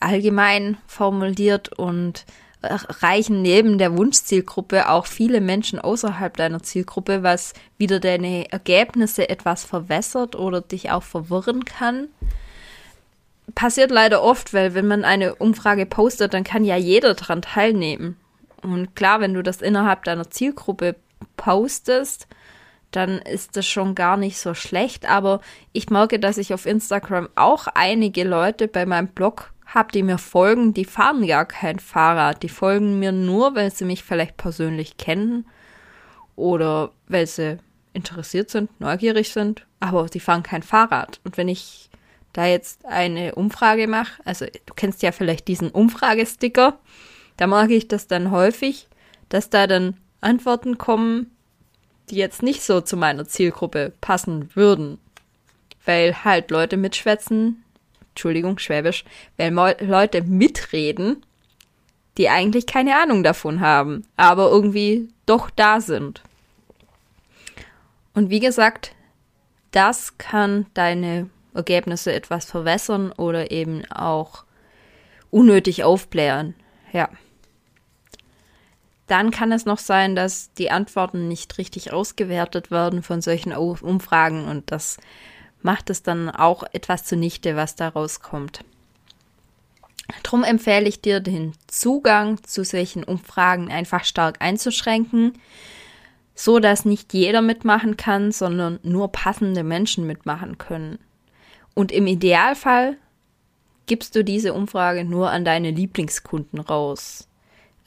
allgemein 0.00 0.78
formuliert 0.86 1.70
und 1.78 2.24
reichen 2.64 3.42
neben 3.42 3.78
der 3.78 3.96
Wunschzielgruppe 3.96 4.88
auch 4.88 5.06
viele 5.06 5.40
Menschen 5.40 5.78
außerhalb 5.78 6.36
deiner 6.36 6.62
Zielgruppe, 6.62 7.22
was 7.22 7.54
wieder 7.78 8.00
deine 8.00 8.50
Ergebnisse 8.50 9.28
etwas 9.28 9.64
verwässert 9.64 10.36
oder 10.36 10.60
dich 10.60 10.90
auch 10.90 11.02
verwirren 11.02 11.64
kann. 11.64 12.08
Passiert 13.54 13.90
leider 13.90 14.22
oft, 14.22 14.54
weil 14.54 14.74
wenn 14.74 14.86
man 14.86 15.04
eine 15.04 15.34
Umfrage 15.34 15.86
postet, 15.86 16.34
dann 16.34 16.44
kann 16.44 16.64
ja 16.64 16.76
jeder 16.76 17.14
daran 17.14 17.42
teilnehmen. 17.42 18.16
Und 18.62 18.96
klar, 18.96 19.20
wenn 19.20 19.34
du 19.34 19.42
das 19.42 19.60
innerhalb 19.60 20.04
deiner 20.04 20.30
Zielgruppe 20.30 20.96
postest, 21.36 22.26
dann 22.90 23.18
ist 23.18 23.56
das 23.56 23.66
schon 23.66 23.94
gar 23.94 24.16
nicht 24.16 24.38
so 24.38 24.54
schlecht. 24.54 25.08
Aber 25.08 25.40
ich 25.72 25.90
merke, 25.90 26.18
dass 26.18 26.38
ich 26.38 26.54
auf 26.54 26.66
Instagram 26.66 27.28
auch 27.34 27.66
einige 27.74 28.24
Leute 28.24 28.68
bei 28.68 28.86
meinem 28.86 29.08
Blog 29.08 29.52
habe, 29.74 29.92
die 29.92 30.02
mir 30.02 30.18
folgen, 30.18 30.74
die 30.74 30.84
fahren 30.84 31.26
gar 31.26 31.46
kein 31.46 31.78
Fahrrad. 31.78 32.42
Die 32.42 32.48
folgen 32.48 32.98
mir 32.98 33.12
nur, 33.12 33.54
weil 33.54 33.70
sie 33.70 33.84
mich 33.84 34.04
vielleicht 34.04 34.36
persönlich 34.36 34.96
kennen 34.96 35.46
oder 36.36 36.92
weil 37.08 37.26
sie 37.26 37.58
interessiert 37.92 38.50
sind, 38.50 38.68
neugierig 38.80 39.30
sind, 39.32 39.66
aber 39.80 40.06
die 40.06 40.20
fahren 40.20 40.42
kein 40.42 40.62
Fahrrad. 40.62 41.20
Und 41.24 41.36
wenn 41.36 41.48
ich 41.48 41.90
da 42.32 42.46
jetzt 42.46 42.84
eine 42.84 43.34
Umfrage 43.36 43.86
mache, 43.86 44.20
also 44.24 44.44
du 44.44 44.74
kennst 44.74 45.02
ja 45.02 45.12
vielleicht 45.12 45.48
diesen 45.48 45.70
Umfragesticker, 45.70 46.78
da 47.36 47.46
mag 47.46 47.70
ich 47.70 47.88
das 47.88 48.06
dann 48.06 48.30
häufig, 48.30 48.88
dass 49.28 49.50
da 49.50 49.66
dann 49.66 49.96
Antworten 50.20 50.78
kommen, 50.78 51.30
die 52.10 52.16
jetzt 52.16 52.42
nicht 52.42 52.62
so 52.62 52.80
zu 52.80 52.96
meiner 52.96 53.26
Zielgruppe 53.26 53.92
passen 54.00 54.50
würden. 54.54 54.98
Weil 55.84 56.24
halt 56.24 56.50
Leute 56.50 56.76
mitschwätzen, 56.76 57.63
Entschuldigung, 58.14 58.58
Schwäbisch, 58.58 59.04
weil 59.36 59.76
Leute 59.80 60.22
mitreden, 60.22 61.24
die 62.16 62.28
eigentlich 62.28 62.66
keine 62.66 62.96
Ahnung 62.96 63.24
davon 63.24 63.58
haben, 63.58 64.06
aber 64.16 64.50
irgendwie 64.50 65.08
doch 65.26 65.50
da 65.50 65.80
sind. 65.80 66.22
Und 68.14 68.30
wie 68.30 68.38
gesagt, 68.38 68.94
das 69.72 70.16
kann 70.16 70.66
deine 70.74 71.28
Ergebnisse 71.54 72.12
etwas 72.12 72.44
verwässern 72.44 73.10
oder 73.10 73.50
eben 73.50 73.84
auch 73.90 74.44
unnötig 75.32 75.82
aufblähen. 75.82 76.54
Ja. 76.92 77.08
Dann 79.08 79.32
kann 79.32 79.50
es 79.50 79.66
noch 79.66 79.78
sein, 79.78 80.14
dass 80.14 80.52
die 80.54 80.70
Antworten 80.70 81.26
nicht 81.26 81.58
richtig 81.58 81.92
ausgewertet 81.92 82.70
werden 82.70 83.02
von 83.02 83.20
solchen 83.20 83.52
Umfragen 83.52 84.46
und 84.46 84.70
das 84.70 84.98
macht 85.64 85.90
es 85.90 86.02
dann 86.02 86.30
auch 86.30 86.62
etwas 86.72 87.04
zunichte, 87.04 87.56
was 87.56 87.74
da 87.74 87.88
rauskommt. 87.88 88.64
Drum 90.22 90.44
empfehle 90.44 90.86
ich 90.86 91.00
dir, 91.00 91.20
den 91.20 91.54
Zugang 91.66 92.42
zu 92.44 92.64
solchen 92.64 93.02
Umfragen 93.02 93.70
einfach 93.72 94.04
stark 94.04 94.42
einzuschränken, 94.42 95.32
so 96.34 96.58
dass 96.58 96.84
nicht 96.84 97.14
jeder 97.14 97.40
mitmachen 97.40 97.96
kann, 97.96 98.30
sondern 98.30 98.78
nur 98.82 99.10
passende 99.10 99.64
Menschen 99.64 100.06
mitmachen 100.06 100.58
können. 100.58 100.98
Und 101.72 101.92
im 101.92 102.06
Idealfall 102.06 102.98
gibst 103.86 104.14
du 104.14 104.22
diese 104.22 104.52
Umfrage 104.52 105.04
nur 105.04 105.30
an 105.30 105.44
deine 105.44 105.70
Lieblingskunden 105.70 106.60
raus. 106.60 107.26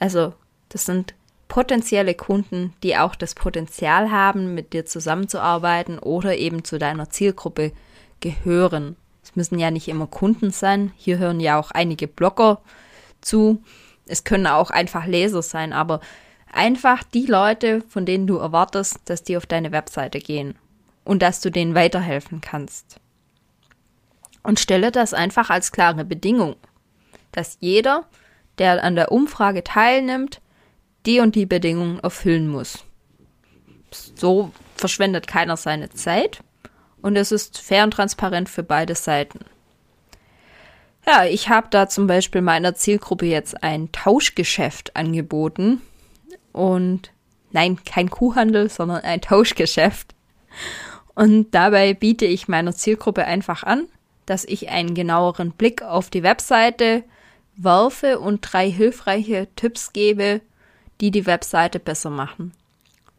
Also, 0.00 0.34
das 0.68 0.84
sind 0.84 1.14
potenzielle 1.48 2.14
Kunden, 2.14 2.74
die 2.82 2.96
auch 2.96 3.14
das 3.14 3.34
Potenzial 3.34 4.10
haben, 4.10 4.54
mit 4.54 4.72
dir 4.72 4.86
zusammenzuarbeiten 4.86 5.98
oder 5.98 6.36
eben 6.36 6.62
zu 6.62 6.78
deiner 6.78 7.10
Zielgruppe 7.10 7.72
gehören. 8.20 8.96
Es 9.22 9.34
müssen 9.34 9.58
ja 9.58 9.70
nicht 9.70 9.88
immer 9.88 10.06
Kunden 10.06 10.50
sein. 10.50 10.92
Hier 10.96 11.18
hören 11.18 11.40
ja 11.40 11.58
auch 11.58 11.70
einige 11.70 12.06
Blogger 12.06 12.60
zu. 13.20 13.62
Es 14.06 14.24
können 14.24 14.46
auch 14.46 14.70
einfach 14.70 15.06
Leser 15.06 15.42
sein, 15.42 15.72
aber 15.72 16.00
einfach 16.52 17.02
die 17.02 17.26
Leute, 17.26 17.82
von 17.88 18.06
denen 18.06 18.26
du 18.26 18.36
erwartest, 18.36 19.00
dass 19.06 19.22
die 19.22 19.36
auf 19.36 19.46
deine 19.46 19.72
Webseite 19.72 20.18
gehen 20.18 20.54
und 21.04 21.22
dass 21.22 21.40
du 21.40 21.50
denen 21.50 21.74
weiterhelfen 21.74 22.40
kannst. 22.40 23.00
Und 24.42 24.60
stelle 24.60 24.92
das 24.92 25.14
einfach 25.14 25.50
als 25.50 25.72
klare 25.72 26.04
Bedingung, 26.04 26.56
dass 27.32 27.58
jeder, 27.60 28.04
der 28.58 28.82
an 28.82 28.94
der 28.94 29.12
Umfrage 29.12 29.62
teilnimmt, 29.62 30.40
die 31.08 31.20
und 31.20 31.34
die 31.34 31.46
Bedingungen 31.46 31.98
erfüllen 32.00 32.48
muss. 32.48 32.84
So 33.90 34.52
verschwendet 34.76 35.26
keiner 35.26 35.56
seine 35.56 35.88
Zeit 35.90 36.40
und 37.02 37.16
es 37.16 37.32
ist 37.32 37.58
fair 37.58 37.84
und 37.84 37.92
transparent 37.92 38.48
für 38.48 38.62
beide 38.62 38.94
Seiten. 38.94 39.40
Ja, 41.06 41.24
ich 41.24 41.48
habe 41.48 41.68
da 41.70 41.88
zum 41.88 42.06
Beispiel 42.06 42.42
meiner 42.42 42.74
Zielgruppe 42.74 43.24
jetzt 43.24 43.62
ein 43.62 43.90
Tauschgeschäft 43.92 44.94
angeboten 44.94 45.80
und 46.52 47.10
nein, 47.50 47.78
kein 47.84 48.10
Kuhhandel, 48.10 48.68
sondern 48.68 48.98
ein 48.98 49.22
Tauschgeschäft. 49.22 50.14
Und 51.14 51.52
dabei 51.52 51.94
biete 51.94 52.26
ich 52.26 52.48
meiner 52.48 52.74
Zielgruppe 52.74 53.24
einfach 53.24 53.62
an, 53.62 53.88
dass 54.26 54.44
ich 54.44 54.68
einen 54.68 54.94
genaueren 54.94 55.52
Blick 55.52 55.82
auf 55.82 56.10
die 56.10 56.22
Webseite 56.22 57.04
werfe 57.56 58.18
und 58.18 58.40
drei 58.42 58.70
hilfreiche 58.70 59.48
Tipps 59.56 59.94
gebe, 59.94 60.42
die 61.00 61.10
die 61.10 61.26
Webseite 61.26 61.78
besser 61.78 62.10
machen. 62.10 62.52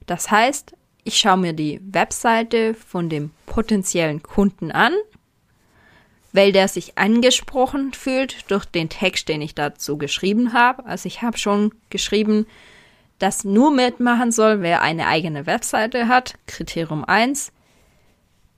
Das 0.05 0.31
heißt, 0.31 0.73
ich 1.03 1.17
schaue 1.17 1.37
mir 1.37 1.53
die 1.53 1.79
Webseite 1.83 2.73
von 2.73 3.09
dem 3.09 3.31
potenziellen 3.45 4.21
Kunden 4.21 4.71
an, 4.71 4.93
weil 6.33 6.51
der 6.51 6.67
sich 6.67 6.97
angesprochen 6.97 7.93
fühlt 7.93 8.49
durch 8.51 8.65
den 8.65 8.89
Text, 8.89 9.29
den 9.29 9.41
ich 9.41 9.55
dazu 9.55 9.97
geschrieben 9.97 10.53
habe. 10.53 10.85
Also 10.85 11.07
ich 11.07 11.21
habe 11.21 11.37
schon 11.37 11.73
geschrieben, 11.89 12.45
dass 13.17 13.43
nur 13.43 13.71
mitmachen 13.71 14.31
soll, 14.31 14.61
wer 14.61 14.81
eine 14.81 15.07
eigene 15.07 15.45
Webseite 15.45 16.07
hat. 16.07 16.35
Kriterium 16.47 17.03
1, 17.03 17.51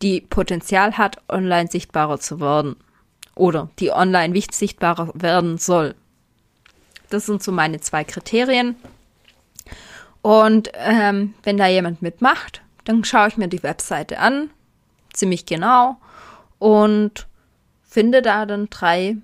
die 0.01 0.22
Potenzial 0.22 0.98
hat, 0.98 1.18
online 1.30 1.70
sichtbarer 1.70 2.20
zu 2.20 2.40
werden. 2.40 2.75
Oder 3.36 3.70
die 3.80 3.92
online 3.92 4.40
sichtbarer 4.51 5.12
werden 5.13 5.58
soll. 5.58 5.96
Das 7.10 7.25
sind 7.25 7.42
so 7.42 7.51
meine 7.51 7.80
zwei 7.80 8.04
Kriterien. 8.04 8.75
Und 10.22 10.72
ähm, 10.75 11.34
wenn 11.44 11.58
da 11.58 11.68
jemand 11.68 12.01
mitmacht, 12.01 12.62
dann 12.86 13.04
schaue 13.04 13.30
ich 13.30 13.38
mir 13.38 13.48
die 13.48 13.63
Webseite 13.63 14.20
an, 14.20 14.50
ziemlich 15.13 15.46
genau, 15.46 15.98
und 16.60 17.28
finde 17.82 18.22
da 18.22 18.46
dann 18.46 18.70
drei 18.70 19.18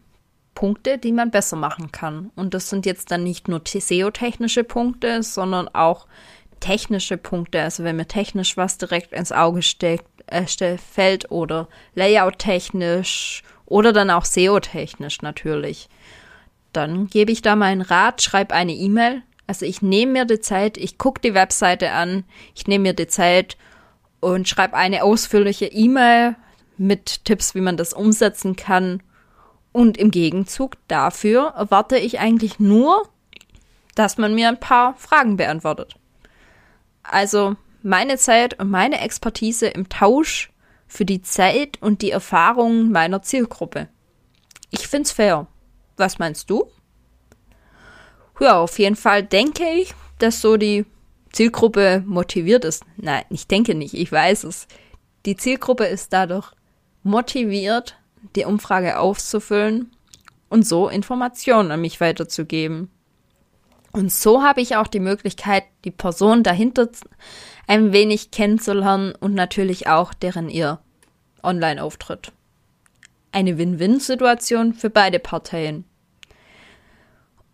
Punkte, 0.56 0.98
die 0.98 1.12
man 1.12 1.30
besser 1.30 1.56
machen 1.56 1.92
kann. 1.92 2.32
Und 2.36 2.54
das 2.54 2.70
sind 2.70 2.86
jetzt 2.86 3.12
dann 3.12 3.24
nicht 3.24 3.48
nur 3.48 3.62
SEO-technische 3.64 4.64
Punkte, 4.64 5.22
sondern 5.22 5.68
auch 5.68 6.08
technische 6.60 7.18
Punkte. 7.18 7.62
Also 7.62 7.84
wenn 7.84 7.96
mir 7.96 8.08
technisch 8.08 8.58
was 8.58 8.80
direkt 8.80 9.14
ins 9.14 9.32
Auge 9.32 9.62
steckt, 9.62 10.06
äh, 10.26 10.78
fällt 10.78 11.32
oder 11.32 11.68
Layout-technisch 11.94 13.44
oder 13.66 13.94
dann 13.94 14.10
auch 14.10 14.26
SEO-technisch 14.26 15.22
natürlich. 15.22 15.90
Dann 16.74 17.08
gebe 17.08 17.32
ich 17.32 17.42
da 17.42 17.56
meinen 17.56 17.82
Rat, 17.82 18.22
schreibe 18.22 18.54
eine 18.54 18.74
E-Mail 18.74 19.22
also 19.48 19.66
ich 19.66 19.82
nehme 19.82 20.12
mir 20.12 20.26
die 20.26 20.42
Zeit, 20.42 20.78
ich 20.78 20.98
gucke 20.98 21.22
die 21.22 21.34
Webseite 21.34 21.92
an, 21.92 22.26
ich 22.54 22.68
nehme 22.68 22.84
mir 22.84 22.94
die 22.94 23.08
Zeit 23.08 23.58
und 24.20 24.48
schreibe 24.48 24.76
eine 24.76 25.04
ausführliche 25.04 25.66
E-Mail 25.66 26.36
mit 26.78 27.26
Tipps, 27.26 27.56
wie 27.56 27.62
man 27.62 27.78
das 27.78 27.94
umsetzen 27.94 28.56
kann. 28.56 29.02
Und 29.72 29.98
im 29.98 30.12
Gegenzug 30.12 30.74
dafür 30.88 31.54
erwarte 31.56 31.98
ich 31.98 32.20
eigentlich 32.20 32.60
nur, 32.60 33.08
dass 33.96 34.18
man 34.18 34.36
mir 34.36 34.50
ein 34.50 34.60
paar 34.60 34.96
Fragen 34.96 35.38
beantwortet. 35.38 35.96
Also 37.04 37.56
meine 37.84 38.18
Zeit 38.18 38.60
und 38.60 38.70
meine 38.70 39.00
Expertise 39.00 39.68
im 39.68 39.88
Tausch 39.88 40.52
für 40.88 41.06
die 41.06 41.22
Zeit 41.22 41.82
und 41.82 42.02
die 42.02 42.12
Erfahrungen 42.12 42.92
meiner 42.92 43.22
Zielgruppe. 43.22 43.88
Ich 44.72 44.88
find's 44.88 45.12
fair. 45.12 45.48
Was 45.96 46.20
meinst 46.20 46.50
du? 46.50 46.70
Ja, 48.40 48.60
auf 48.60 48.80
jeden 48.80 48.96
Fall 48.96 49.24
denke 49.24 49.64
ich, 49.76 49.94
dass 50.20 50.42
so 50.42 50.58
die 50.58 50.86
Zielgruppe 51.32 52.04
motiviert 52.06 52.66
ist. 52.66 52.84
Nein, 52.98 53.24
ich 53.30 53.48
denke 53.48 53.76
nicht, 53.76 53.94
ich 53.94 54.12
weiß 54.12 54.44
es. 54.46 54.68
Die 55.26 55.36
Zielgruppe 55.36 55.86
ist 55.86 56.14
dadurch 56.14 56.52
motiviert, 57.04 57.98
die 58.36 58.46
Umfrage 58.46 59.00
auszufüllen 59.00 59.92
und 60.50 60.66
so 60.66 60.90
Informationen 60.90 61.72
an 61.72 61.82
mich 61.82 62.00
weiterzugeben. 62.00 62.90
Und 63.92 64.12
so 64.12 64.44
habe 64.44 64.62
ich 64.62 64.76
auch 64.76 64.88
die 64.88 65.00
Möglichkeit, 65.00 65.64
die 65.84 65.92
Person 65.92 66.44
dahinter 66.44 66.90
ein 67.68 67.92
wenig 67.94 68.32
kennenzulernen 68.32 69.14
und 69.20 69.34
natürlich 69.34 69.88
auch 69.88 70.14
deren 70.14 70.50
ihr 70.50 70.80
Online-Auftritt. 71.44 72.32
Eine 73.32 73.58
Win-Win-Situation 73.58 74.74
für 74.74 74.90
beide 74.90 75.20
Parteien. 75.20 75.86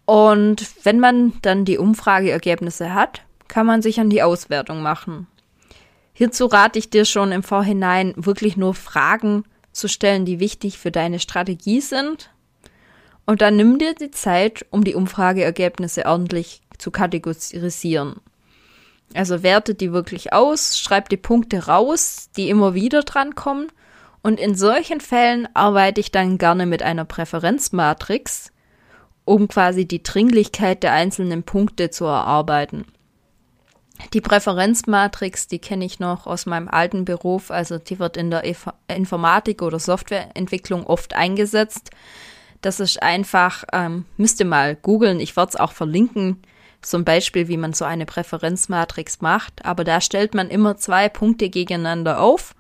Und 0.05 0.67
wenn 0.83 1.00
man 1.00 1.33
dann 1.41 1.65
die 1.65 1.77
Umfrageergebnisse 1.77 2.93
hat, 2.93 3.22
kann 3.48 3.65
man 3.65 3.81
sich 3.81 4.00
an 4.00 4.10
die 4.10 4.22
Auswertung 4.24 4.81
machen. 4.81 5.27
Hierzu 6.13 6.45
rate 6.45 6.77
ich 6.77 6.89
dir 6.89 7.05
schon 7.05 7.31
im 7.31 7.43
Vorhinein 7.43 8.13
wirklich 8.15 8.57
nur 8.57 8.74
Fragen 8.74 9.43
zu 9.72 9.88
stellen, 9.88 10.25
die 10.25 10.39
wichtig 10.39 10.77
für 10.77 10.91
deine 10.91 11.19
Strategie 11.19 11.81
sind. 11.81 12.29
Und 13.25 13.41
dann 13.41 13.55
nimm 13.55 13.79
dir 13.79 13.95
die 13.95 14.12
Zeit, 14.12 14.65
um 14.69 14.83
die 14.83 14.95
Umfrageergebnisse 14.95 16.05
ordentlich 16.05 16.62
zu 16.77 16.91
kategorisieren. 16.91 18.17
Also 19.15 19.43
werte 19.43 19.75
die 19.75 19.91
wirklich 19.91 20.33
aus, 20.33 20.77
schreib 20.77 21.10
die 21.10 21.17
Punkte 21.17 21.67
raus, 21.67 22.29
die 22.36 22.50
immer 22.50 22.74
wieder 22.74 23.03
drankommen. 23.03 23.67
Und 24.22 24.39
in 24.39 24.55
solchen 24.55 25.01
Fällen 25.01 25.48
arbeite 25.53 26.00
ich 26.00 26.12
dann 26.12 26.38
gerne 26.38 26.65
mit 26.65 26.81
einer 26.81 27.05
Präferenzmatrix, 27.05 28.52
um 29.25 29.47
quasi 29.47 29.85
die 29.85 30.03
Dringlichkeit 30.03 30.83
der 30.83 30.93
einzelnen 30.93 31.43
Punkte 31.43 31.89
zu 31.89 32.05
erarbeiten. 32.05 32.85
Die 34.13 34.21
Präferenzmatrix, 34.21 35.47
die 35.47 35.59
kenne 35.59 35.85
ich 35.85 35.99
noch 35.99 36.27
aus 36.27 36.45
meinem 36.45 36.67
alten 36.67 37.05
Beruf, 37.05 37.51
also 37.51 37.77
die 37.77 37.99
wird 37.99 38.17
in 38.17 38.31
der 38.31 38.43
Informatik 38.87 39.61
oder 39.61 39.79
Softwareentwicklung 39.79 40.85
oft 40.85 41.13
eingesetzt. 41.13 41.91
Das 42.61 42.79
ist 42.79 43.01
einfach, 43.01 43.63
ähm, 43.71 44.05
müsst 44.17 44.39
ihr 44.39 44.45
mal 44.45 44.75
googeln, 44.75 45.19
ich 45.19 45.35
werde 45.35 45.49
es 45.49 45.55
auch 45.55 45.71
verlinken, 45.71 46.41
zum 46.81 47.05
Beispiel, 47.05 47.47
wie 47.47 47.57
man 47.57 47.73
so 47.73 47.85
eine 47.85 48.05
Präferenzmatrix 48.05 49.21
macht. 49.21 49.65
Aber 49.65 49.83
da 49.83 50.01
stellt 50.01 50.33
man 50.33 50.49
immer 50.49 50.77
zwei 50.77 51.07
Punkte 51.09 51.49
gegeneinander 51.49 52.19
auf 52.19 52.55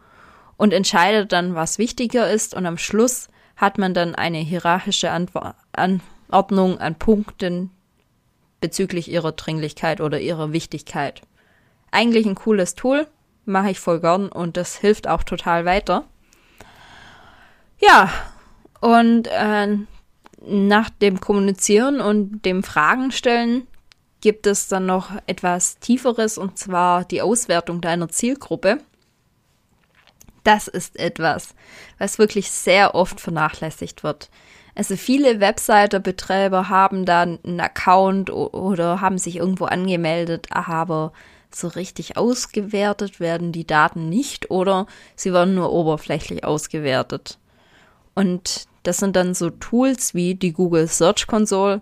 und 0.57 0.73
entscheidet 0.73 1.31
dann, 1.31 1.55
was 1.55 1.77
wichtiger 1.77 2.29
ist. 2.29 2.53
Und 2.53 2.65
am 2.65 2.77
Schluss 2.77 3.27
hat 3.55 3.77
man 3.77 3.93
dann 3.93 4.15
eine 4.15 4.39
hierarchische 4.39 5.11
Antwort, 5.11 5.55
an, 5.73 6.01
Ordnung 6.33 6.79
an 6.79 6.95
Punkten 6.95 7.71
bezüglich 8.59 9.09
ihrer 9.09 9.31
Dringlichkeit 9.31 10.01
oder 10.01 10.19
ihrer 10.19 10.51
Wichtigkeit. 10.51 11.21
Eigentlich 11.91 12.25
ein 12.25 12.35
cooles 12.35 12.75
Tool, 12.75 13.07
mache 13.45 13.71
ich 13.71 13.79
voll 13.79 13.99
gern 13.99 14.29
und 14.29 14.57
das 14.57 14.75
hilft 14.75 15.07
auch 15.07 15.23
total 15.23 15.65
weiter. 15.65 16.05
Ja, 17.79 18.09
Und 18.83 19.29
äh, 19.29 19.77
nach 20.45 20.89
dem 20.89 21.21
Kommunizieren 21.21 22.01
und 22.01 22.41
dem 22.43 22.63
Fragen 22.63 23.13
stellen 23.13 23.65
gibt 24.19 24.45
es 24.45 24.67
dann 24.67 24.85
noch 24.85 25.11
etwas 25.25 25.79
Tieferes 25.79 26.37
und 26.37 26.59
zwar 26.59 27.05
die 27.05 27.21
Auswertung 27.21 27.79
deiner 27.79 28.09
Zielgruppe. 28.09 28.79
Das 30.43 30.67
ist 30.67 30.99
etwas, 30.99 31.55
was 31.97 32.19
wirklich 32.19 32.51
sehr 32.51 32.93
oft 32.93 33.21
vernachlässigt 33.21 34.03
wird. 34.03 34.29
Also 34.75 34.95
viele 34.95 35.39
Webseitenbetreiber 35.39 36.69
haben 36.69 37.05
dann 37.05 37.39
einen 37.43 37.59
Account 37.59 38.31
oder 38.31 39.01
haben 39.01 39.17
sich 39.17 39.35
irgendwo 39.35 39.65
angemeldet, 39.65 40.47
aber 40.49 41.13
so 41.51 41.67
richtig 41.67 42.17
ausgewertet 42.17 43.19
werden 43.19 43.51
die 43.51 43.67
Daten 43.67 44.09
nicht 44.09 44.49
oder 44.49 44.87
sie 45.15 45.33
werden 45.33 45.53
nur 45.53 45.71
oberflächlich 45.71 46.43
ausgewertet. 46.43 47.37
Und 48.15 48.65
das 48.81 48.97
sind 48.97 49.15
dann 49.15 49.35
so 49.35 49.49
Tools 49.49 50.13
wie 50.15 50.35
die 50.35 50.53
Google 50.53 50.87
Search 50.87 51.27
Console. 51.27 51.81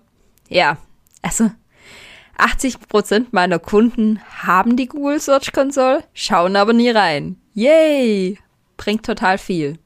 Ja, 0.50 0.78
also 1.22 1.50
80 2.38 2.80
Prozent 2.88 3.34
meiner 3.34 3.60
Kunden 3.60 4.20
haben 4.44 4.76
die 4.76 4.88
Google 4.88 5.20
Search 5.20 5.54
Console, 5.54 6.04
schauen 6.14 6.56
aber 6.56 6.74
nie 6.74 6.90
rein. 6.90 7.38
Yay! 7.54 8.38
Bringt 8.78 9.06
total 9.06 9.38
viel. 9.38 9.78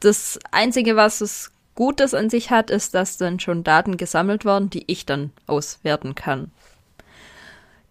Das 0.00 0.38
Einzige, 0.50 0.96
was 0.96 1.20
es 1.20 1.52
Gutes 1.74 2.14
an 2.14 2.30
sich 2.30 2.50
hat, 2.50 2.70
ist, 2.70 2.94
dass 2.94 3.16
dann 3.16 3.40
schon 3.40 3.64
Daten 3.64 3.96
gesammelt 3.96 4.44
werden, 4.44 4.70
die 4.70 4.84
ich 4.86 5.06
dann 5.06 5.32
auswerten 5.46 6.14
kann. 6.14 6.50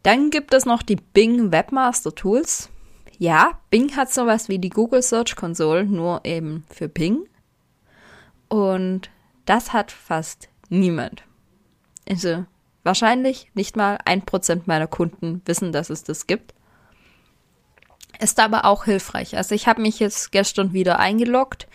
Dann 0.03 0.29
gibt 0.29 0.53
es 0.53 0.65
noch 0.65 0.81
die 0.81 0.95
Bing 0.95 1.51
Webmaster 1.51 2.13
Tools. 2.13 2.69
Ja, 3.17 3.59
Bing 3.69 3.95
hat 3.95 4.11
sowas 4.11 4.49
wie 4.49 4.59
die 4.59 4.69
Google 4.69 5.03
Search 5.03 5.35
Console, 5.35 5.85
nur 5.85 6.21
eben 6.23 6.65
für 6.69 6.87
Bing. 6.89 7.27
Und 8.47 9.09
das 9.45 9.73
hat 9.73 9.91
fast 9.91 10.49
niemand. 10.69 11.23
Also 12.09 12.45
wahrscheinlich 12.83 13.51
nicht 13.53 13.75
mal 13.75 13.99
ein 14.05 14.23
Prozent 14.23 14.67
meiner 14.67 14.87
Kunden 14.87 15.41
wissen, 15.45 15.71
dass 15.71 15.89
es 15.89 16.03
das 16.03 16.25
gibt. 16.25 16.53
Ist 18.19 18.39
aber 18.39 18.65
auch 18.65 18.85
hilfreich. 18.85 19.37
Also 19.37 19.55
ich 19.55 19.67
habe 19.67 19.81
mich 19.81 19.99
jetzt 19.99 20.31
gestern 20.31 20.73
wieder 20.73 20.99
eingeloggt. 20.99 21.67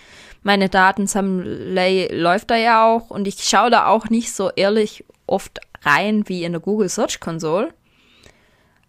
Meine 0.47 0.69
Datensammlei 0.69 2.09
läuft 2.13 2.53
da 2.53 2.57
ja 2.57 2.87
auch 2.87 3.11
und 3.11 3.27
ich 3.27 3.43
schaue 3.43 3.69
da 3.69 3.87
auch 3.89 4.11
nicht 4.11 4.33
so 4.33 4.49
ehrlich 4.55 5.05
oft 5.27 5.59
rein 5.83 6.29
wie 6.29 6.45
in 6.45 6.53
der 6.53 6.61
Google 6.61 6.89
Search 6.89 7.19
Console. 7.19 7.75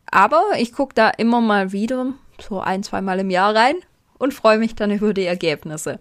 Aber 0.05 0.43
ich 0.59 0.71
gucke 0.71 0.93
da 0.93 1.09
immer 1.09 1.41
mal 1.41 1.71
wieder, 1.71 2.13
so 2.39 2.59
ein, 2.59 2.83
zweimal 2.83 3.17
im 3.17 3.31
Jahr 3.31 3.55
rein 3.55 3.73
und 4.19 4.35
freue 4.35 4.59
mich 4.59 4.75
dann 4.75 4.91
über 4.91 5.15
die 5.15 5.25
Ergebnisse. 5.25 5.99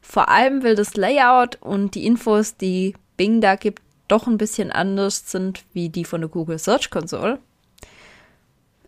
Vor 0.00 0.30
allem, 0.30 0.64
weil 0.64 0.74
das 0.74 0.96
Layout 0.96 1.56
und 1.60 1.94
die 1.94 2.06
Infos, 2.06 2.56
die 2.56 2.94
Bing 3.18 3.42
da 3.42 3.56
gibt, 3.56 3.82
doch 4.08 4.26
ein 4.26 4.38
bisschen 4.38 4.72
anders 4.72 5.30
sind 5.30 5.64
wie 5.74 5.90
die 5.90 6.06
von 6.06 6.22
der 6.22 6.30
Google 6.30 6.58
Search 6.58 6.88
Console. 6.88 7.40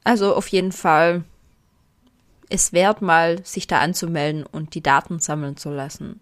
Also 0.03 0.35
auf 0.35 0.49
jeden 0.49 0.73
Fall 0.73 1.25
ist 2.49 2.73
wert, 2.73 3.03
mal 3.03 3.45
sich 3.45 3.67
da 3.67 3.81
anzumelden 3.81 4.45
und 4.45 4.75
die 4.75 4.83
Daten 4.83 5.19
sammeln 5.19 5.57
zu 5.57 5.71
lassen. 5.71 6.21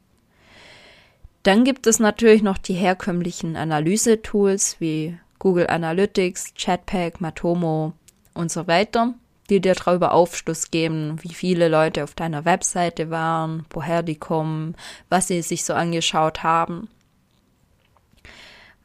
Dann 1.42 1.64
gibt 1.64 1.86
es 1.86 1.98
natürlich 1.98 2.42
noch 2.42 2.56
die 2.56 2.74
herkömmlichen 2.74 3.56
Analyse-Tools 3.56 4.76
wie 4.80 5.18
Google 5.38 5.66
Analytics, 5.66 6.54
Chatpack, 6.56 7.20
Matomo 7.20 7.92
und 8.32 8.50
so 8.50 8.66
weiter, 8.66 9.12
die 9.50 9.60
dir 9.60 9.74
darüber 9.74 10.12
Aufschluss 10.12 10.70
geben, 10.70 11.18
wie 11.22 11.34
viele 11.34 11.68
Leute 11.68 12.02
auf 12.02 12.14
deiner 12.14 12.46
Webseite 12.46 13.10
waren, 13.10 13.66
woher 13.70 14.02
die 14.02 14.16
kommen, 14.16 14.74
was 15.10 15.28
sie 15.28 15.42
sich 15.42 15.64
so 15.64 15.74
angeschaut 15.74 16.42
haben. 16.42 16.88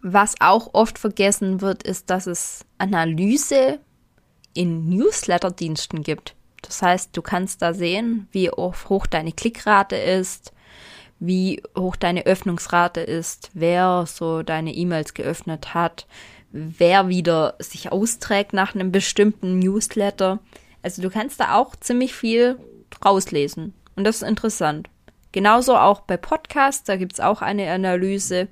Was 0.02 0.36
auch 0.42 0.74
oft 0.74 1.00
vergessen 1.00 1.62
wird, 1.62 1.84
ist, 1.84 2.10
dass 2.10 2.28
es 2.28 2.66
Analyse 2.78 3.80
in 4.54 4.90
Newsletter-Diensten 4.90 6.04
gibt. 6.04 6.36
Das 6.62 6.82
heißt, 6.82 7.16
du 7.16 7.22
kannst 7.22 7.62
da 7.62 7.74
sehen, 7.74 8.28
wie 8.32 8.50
hoch 8.50 9.08
deine 9.08 9.32
Klickrate 9.32 9.96
ist, 9.96 10.54
wie 11.20 11.62
hoch 11.78 11.96
deine 11.96 12.26
Öffnungsrate 12.26 13.02
ist, 13.02 13.50
wer 13.54 14.06
so 14.08 14.44
deine 14.44 14.74
E-Mails 14.74 15.14
geöffnet 15.14 15.74
hat, 15.74 16.08
wer 16.52 17.10
wieder 17.10 17.56
sich 17.60 17.92
austrägt 17.92 18.54
nach 18.54 18.74
einem 18.74 18.92
bestimmten 18.92 19.60
Newsletter. 19.60 20.40
Also 20.82 21.02
du 21.02 21.10
kannst 21.10 21.40
da 21.40 21.56
auch 21.56 21.76
ziemlich 21.76 22.14
viel 22.14 22.58
rauslesen. 23.04 23.74
Und 23.96 24.06
das 24.06 24.18
ist 24.22 24.28
interessant. 24.28 24.90
Genauso 25.32 25.76
auch 25.76 26.02
bei 26.02 26.18
Podcasts, 26.18 26.86
da 26.86 26.96
gibt 26.96 27.14
es 27.14 27.20
auch 27.20 27.42
eine 27.42 27.70
Analyse. 27.70 28.48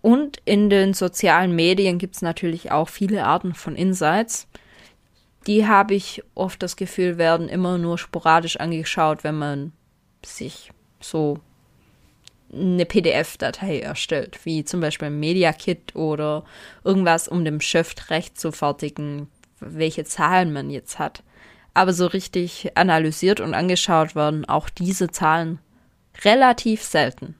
Und 0.00 0.40
in 0.44 0.70
den 0.70 0.94
sozialen 0.94 1.54
Medien 1.54 1.98
gibt 1.98 2.14
es 2.14 2.22
natürlich 2.22 2.70
auch 2.70 2.88
viele 2.88 3.24
Arten 3.24 3.54
von 3.54 3.74
Insights 3.74 4.46
die 5.46 5.66
habe 5.66 5.94
ich 5.94 6.22
oft 6.34 6.62
das 6.62 6.76
Gefühl, 6.76 7.18
werden 7.18 7.48
immer 7.48 7.78
nur 7.78 7.98
sporadisch 7.98 8.58
angeschaut, 8.58 9.24
wenn 9.24 9.38
man 9.38 9.72
sich 10.24 10.70
so 11.00 11.38
eine 12.52 12.86
PDF-Datei 12.86 13.80
erstellt, 13.80 14.44
wie 14.44 14.64
zum 14.64 14.80
Beispiel 14.80 15.06
ein 15.06 15.20
Media 15.20 15.52
Kit 15.52 15.94
oder 15.94 16.44
irgendwas, 16.84 17.28
um 17.28 17.44
dem 17.44 17.60
Chef 17.60 17.94
recht 18.10 18.38
zu 18.38 18.52
fertigen, 18.52 19.28
welche 19.60 20.04
Zahlen 20.04 20.52
man 20.52 20.70
jetzt 20.70 20.98
hat. 20.98 21.22
Aber 21.74 21.92
so 21.92 22.06
richtig 22.06 22.72
analysiert 22.76 23.40
und 23.40 23.54
angeschaut 23.54 24.14
werden 24.14 24.44
auch 24.46 24.68
diese 24.70 25.08
Zahlen 25.08 25.58
relativ 26.24 26.82
selten. 26.82 27.34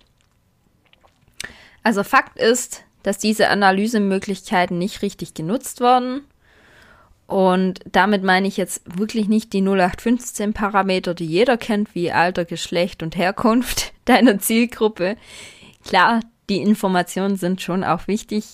Also 1.83 2.03
Fakt 2.03 2.38
ist, 2.38 2.85
dass 3.03 3.19
diese 3.19 3.49
Analysemöglichkeiten 3.49 4.77
nicht 4.77 5.03
richtig 5.03 5.35
genutzt 5.35 5.81
werden 5.81 6.25
und 7.27 7.81
damit 7.91 8.23
meine 8.23 8.47
ich 8.47 8.57
jetzt 8.57 8.83
wirklich 8.85 9.29
nicht 9.29 9.53
die 9.53 9.61
0815 9.61 10.53
Parameter, 10.53 11.15
die 11.15 11.27
jeder 11.27 11.57
kennt, 11.57 11.95
wie 11.95 12.12
Alter, 12.12 12.45
Geschlecht 12.45 13.03
und 13.03 13.17
Herkunft 13.17 13.93
deiner 14.05 14.39
Zielgruppe. 14.39 15.17
Klar, 15.85 16.21
die 16.49 16.62
Informationen 16.62 17.37
sind 17.37 17.61
schon 17.61 17.83
auch 17.83 18.07
wichtig, 18.07 18.45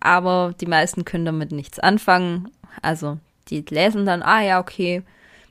aber 0.00 0.54
die 0.60 0.66
meisten 0.66 1.04
können 1.04 1.24
damit 1.24 1.52
nichts 1.52 1.78
anfangen. 1.78 2.50
Also 2.82 3.18
die 3.48 3.64
lesen 3.68 4.04
dann, 4.04 4.22
ah 4.22 4.42
ja, 4.42 4.60
okay, 4.60 5.02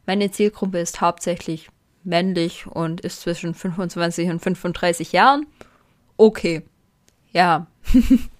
meine 0.06 0.30
Zielgruppe 0.30 0.80
ist 0.80 1.02
hauptsächlich 1.02 1.70
männlich 2.04 2.68
und 2.68 3.02
ist 3.02 3.22
zwischen 3.22 3.56
25 3.56 4.30
und 4.30 4.40
35 4.40 5.12
Jahren. 5.12 5.48
Okay. 6.16 6.62
Ja. 7.32 7.68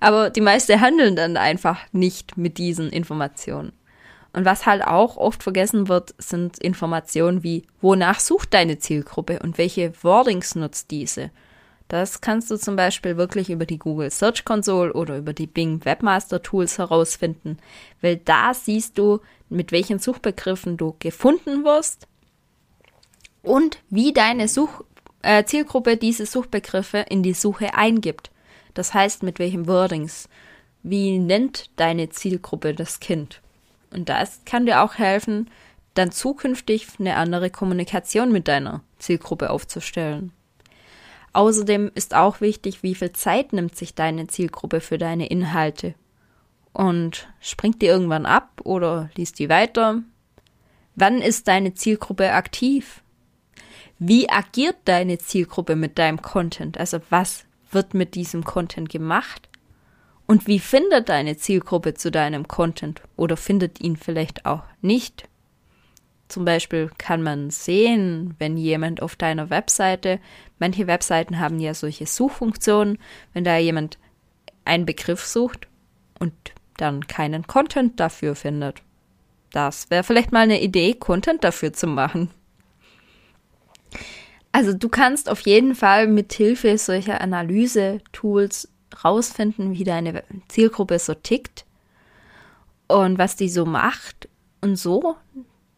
Aber 0.00 0.30
die 0.30 0.40
meisten 0.40 0.80
handeln 0.80 1.16
dann 1.16 1.36
einfach 1.36 1.78
nicht 1.92 2.36
mit 2.36 2.58
diesen 2.58 2.90
Informationen. 2.90 3.72
Und 4.32 4.44
was 4.44 4.66
halt 4.66 4.84
auch 4.84 5.16
oft 5.16 5.42
vergessen 5.42 5.88
wird, 5.88 6.14
sind 6.18 6.58
Informationen 6.58 7.42
wie, 7.42 7.64
wonach 7.80 8.20
sucht 8.20 8.54
deine 8.54 8.78
Zielgruppe 8.78 9.40
und 9.42 9.58
welche 9.58 9.92
Wordings 10.02 10.54
nutzt 10.54 10.90
diese. 10.90 11.30
Das 11.88 12.20
kannst 12.20 12.50
du 12.50 12.56
zum 12.56 12.76
Beispiel 12.76 13.16
wirklich 13.16 13.48
über 13.48 13.64
die 13.64 13.78
Google 13.78 14.10
Search 14.10 14.44
Console 14.44 14.92
oder 14.92 15.16
über 15.16 15.32
die 15.32 15.46
Bing 15.46 15.84
Webmaster 15.84 16.42
Tools 16.42 16.76
herausfinden, 16.76 17.56
weil 18.02 18.18
da 18.18 18.52
siehst 18.52 18.98
du, 18.98 19.20
mit 19.48 19.72
welchen 19.72 19.98
Suchbegriffen 19.98 20.76
du 20.76 20.94
gefunden 20.98 21.64
wirst 21.64 22.06
und 23.42 23.78
wie 23.88 24.12
deine 24.12 24.46
Such 24.46 24.84
äh, 25.22 25.44
Zielgruppe 25.44 25.96
diese 25.96 26.26
Suchbegriffe 26.26 27.06
in 27.08 27.22
die 27.22 27.32
Suche 27.32 27.74
eingibt. 27.74 28.30
Das 28.78 28.94
heißt, 28.94 29.24
mit 29.24 29.40
welchem 29.40 29.66
Wordings. 29.66 30.28
Wie 30.84 31.18
nennt 31.18 31.68
deine 31.80 32.10
Zielgruppe 32.10 32.74
das 32.74 33.00
Kind? 33.00 33.42
Und 33.92 34.08
das 34.08 34.42
kann 34.44 34.66
dir 34.66 34.84
auch 34.84 34.98
helfen, 34.98 35.50
dann 35.94 36.12
zukünftig 36.12 36.86
eine 37.00 37.16
andere 37.16 37.50
Kommunikation 37.50 38.30
mit 38.30 38.46
deiner 38.46 38.84
Zielgruppe 39.00 39.50
aufzustellen. 39.50 40.30
Außerdem 41.32 41.90
ist 41.96 42.14
auch 42.14 42.40
wichtig, 42.40 42.84
wie 42.84 42.94
viel 42.94 43.10
Zeit 43.10 43.52
nimmt 43.52 43.74
sich 43.74 43.96
deine 43.96 44.28
Zielgruppe 44.28 44.80
für 44.80 44.96
deine 44.96 45.26
Inhalte. 45.26 45.96
Und 46.72 47.28
springt 47.40 47.82
die 47.82 47.86
irgendwann 47.86 48.26
ab 48.26 48.60
oder 48.62 49.10
liest 49.16 49.40
die 49.40 49.48
weiter? 49.48 50.04
Wann 50.94 51.20
ist 51.20 51.48
deine 51.48 51.74
Zielgruppe 51.74 52.30
aktiv? 52.30 53.02
Wie 53.98 54.30
agiert 54.30 54.76
deine 54.84 55.18
Zielgruppe 55.18 55.74
mit 55.74 55.98
deinem 55.98 56.22
Content? 56.22 56.78
Also 56.78 57.00
was 57.10 57.44
wird 57.70 57.94
mit 57.94 58.14
diesem 58.14 58.44
Content 58.44 58.88
gemacht? 58.88 59.48
Und 60.26 60.46
wie 60.46 60.58
findet 60.58 61.08
deine 61.08 61.36
Zielgruppe 61.36 61.94
zu 61.94 62.10
deinem 62.10 62.48
Content 62.48 63.00
oder 63.16 63.36
findet 63.36 63.80
ihn 63.80 63.96
vielleicht 63.96 64.44
auch 64.44 64.62
nicht? 64.82 65.28
Zum 66.28 66.44
Beispiel 66.44 66.90
kann 66.98 67.22
man 67.22 67.48
sehen, 67.50 68.34
wenn 68.38 68.58
jemand 68.58 69.00
auf 69.00 69.16
deiner 69.16 69.48
Webseite, 69.48 70.20
manche 70.58 70.86
Webseiten 70.86 71.38
haben 71.38 71.58
ja 71.58 71.72
solche 71.72 72.06
Suchfunktionen, 72.06 72.98
wenn 73.32 73.44
da 73.44 73.56
jemand 73.56 73.98
einen 74.66 74.84
Begriff 74.84 75.24
sucht 75.24 75.66
und 76.18 76.34
dann 76.76 77.06
keinen 77.06 77.46
Content 77.46 77.98
dafür 77.98 78.34
findet. 78.34 78.82
Das 79.52 79.88
wäre 79.90 80.04
vielleicht 80.04 80.30
mal 80.30 80.40
eine 80.40 80.60
Idee, 80.60 80.92
Content 80.92 81.42
dafür 81.42 81.72
zu 81.72 81.86
machen. 81.86 82.30
Also 84.58 84.72
du 84.72 84.88
kannst 84.88 85.30
auf 85.30 85.38
jeden 85.42 85.76
Fall 85.76 86.08
mit 86.08 86.32
Hilfe 86.32 86.76
solcher 86.78 87.20
Analyse-Tools 87.20 88.68
rausfinden, 89.04 89.74
wie 89.74 89.84
deine 89.84 90.24
Zielgruppe 90.48 90.98
so 90.98 91.14
tickt 91.14 91.64
und 92.88 93.18
was 93.18 93.36
die 93.36 93.50
so 93.50 93.64
macht 93.64 94.28
und 94.60 94.74
so 94.74 95.14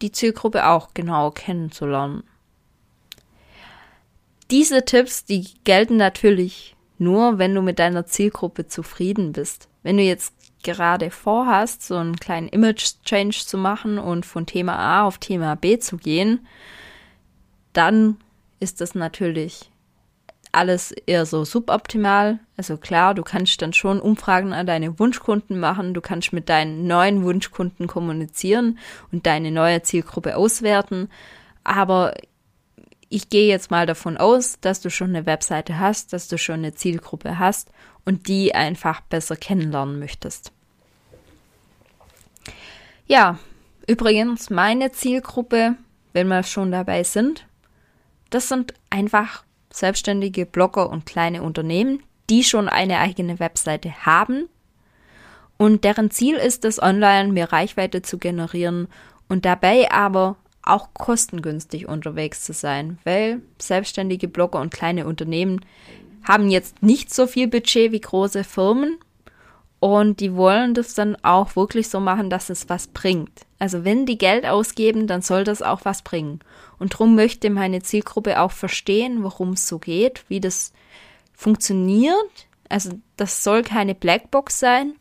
die 0.00 0.12
Zielgruppe 0.12 0.66
auch 0.66 0.94
genau 0.94 1.30
kennenzulernen. 1.30 2.22
Diese 4.50 4.82
Tipps, 4.82 5.26
die 5.26 5.46
gelten 5.64 5.98
natürlich 5.98 6.74
nur, 6.96 7.36
wenn 7.36 7.54
du 7.54 7.60
mit 7.60 7.78
deiner 7.78 8.06
Zielgruppe 8.06 8.66
zufrieden 8.66 9.32
bist. 9.32 9.68
Wenn 9.82 9.98
du 9.98 10.04
jetzt 10.04 10.32
gerade 10.62 11.10
vorhast, 11.10 11.86
so 11.86 11.96
einen 11.96 12.16
kleinen 12.16 12.48
Image-Change 12.48 13.40
zu 13.44 13.58
machen 13.58 13.98
und 13.98 14.24
von 14.24 14.46
Thema 14.46 14.78
A 14.78 15.04
auf 15.04 15.18
Thema 15.18 15.54
B 15.54 15.78
zu 15.78 15.98
gehen, 15.98 16.46
dann 17.74 18.16
ist 18.60 18.80
das 18.80 18.94
natürlich 18.94 19.70
alles 20.52 20.92
eher 20.92 21.26
so 21.26 21.44
suboptimal. 21.44 22.40
Also 22.56 22.76
klar, 22.76 23.14
du 23.14 23.22
kannst 23.22 23.62
dann 23.62 23.72
schon 23.72 24.00
Umfragen 24.00 24.52
an 24.52 24.66
deine 24.66 24.98
Wunschkunden 24.98 25.60
machen, 25.60 25.94
du 25.94 26.00
kannst 26.00 26.32
mit 26.32 26.48
deinen 26.48 26.86
neuen 26.86 27.22
Wunschkunden 27.22 27.86
kommunizieren 27.86 28.78
und 29.12 29.26
deine 29.26 29.50
neue 29.50 29.82
Zielgruppe 29.82 30.36
auswerten. 30.36 31.08
Aber 31.64 32.14
ich 33.08 33.28
gehe 33.28 33.48
jetzt 33.48 33.70
mal 33.70 33.86
davon 33.86 34.16
aus, 34.16 34.60
dass 34.60 34.80
du 34.80 34.90
schon 34.90 35.10
eine 35.10 35.26
Webseite 35.26 35.78
hast, 35.78 36.12
dass 36.12 36.28
du 36.28 36.38
schon 36.38 36.56
eine 36.56 36.74
Zielgruppe 36.74 37.38
hast 37.38 37.70
und 38.04 38.28
die 38.28 38.54
einfach 38.54 39.00
besser 39.02 39.36
kennenlernen 39.36 39.98
möchtest. 39.98 40.52
Ja, 43.06 43.38
übrigens, 43.86 44.50
meine 44.50 44.92
Zielgruppe, 44.92 45.76
wenn 46.12 46.28
wir 46.28 46.44
schon 46.44 46.70
dabei 46.70 47.02
sind, 47.02 47.46
das 48.30 48.48
sind 48.48 48.74
einfach 48.88 49.44
selbstständige 49.72 50.46
Blogger 50.46 50.90
und 50.90 51.06
kleine 51.06 51.42
Unternehmen, 51.42 52.02
die 52.28 52.44
schon 52.44 52.68
eine 52.68 52.98
eigene 52.98 53.38
Webseite 53.38 54.06
haben. 54.06 54.48
Und 55.56 55.84
deren 55.84 56.10
Ziel 56.10 56.36
ist 56.36 56.64
es, 56.64 56.80
online 56.80 57.32
mehr 57.32 57.52
Reichweite 57.52 58.02
zu 58.02 58.18
generieren 58.18 58.88
und 59.28 59.44
dabei 59.44 59.90
aber 59.90 60.36
auch 60.62 60.88
kostengünstig 60.94 61.88
unterwegs 61.88 62.42
zu 62.44 62.52
sein, 62.52 62.98
weil 63.04 63.42
selbstständige 63.58 64.28
Blogger 64.28 64.60
und 64.60 64.72
kleine 64.72 65.06
Unternehmen 65.06 65.64
haben 66.22 66.48
jetzt 66.50 66.82
nicht 66.82 67.14
so 67.14 67.26
viel 67.26 67.48
Budget 67.48 67.92
wie 67.92 68.00
große 68.00 68.44
Firmen 68.44 68.98
und 69.80 70.20
die 70.20 70.34
wollen 70.34 70.74
das 70.74 70.94
dann 70.94 71.16
auch 71.22 71.56
wirklich 71.56 71.88
so 71.88 72.00
machen, 72.00 72.28
dass 72.28 72.50
es 72.50 72.68
was 72.68 72.88
bringt. 72.88 73.46
Also 73.58 73.84
wenn 73.84 74.04
die 74.04 74.18
Geld 74.18 74.44
ausgeben, 74.44 75.06
dann 75.06 75.22
soll 75.22 75.42
das 75.42 75.62
auch 75.62 75.80
was 75.84 76.02
bringen. 76.02 76.40
Und 76.78 76.94
darum 76.94 77.14
möchte 77.14 77.48
meine 77.48 77.82
Zielgruppe 77.82 78.40
auch 78.40 78.52
verstehen, 78.52 79.22
worum 79.22 79.54
es 79.54 79.66
so 79.66 79.78
geht, 79.78 80.24
wie 80.28 80.40
das 80.40 80.72
funktioniert. 81.34 82.14
Also 82.68 82.90
das 83.16 83.42
soll 83.42 83.62
keine 83.62 83.94
Blackbox 83.94 84.60
sein. 84.60 84.94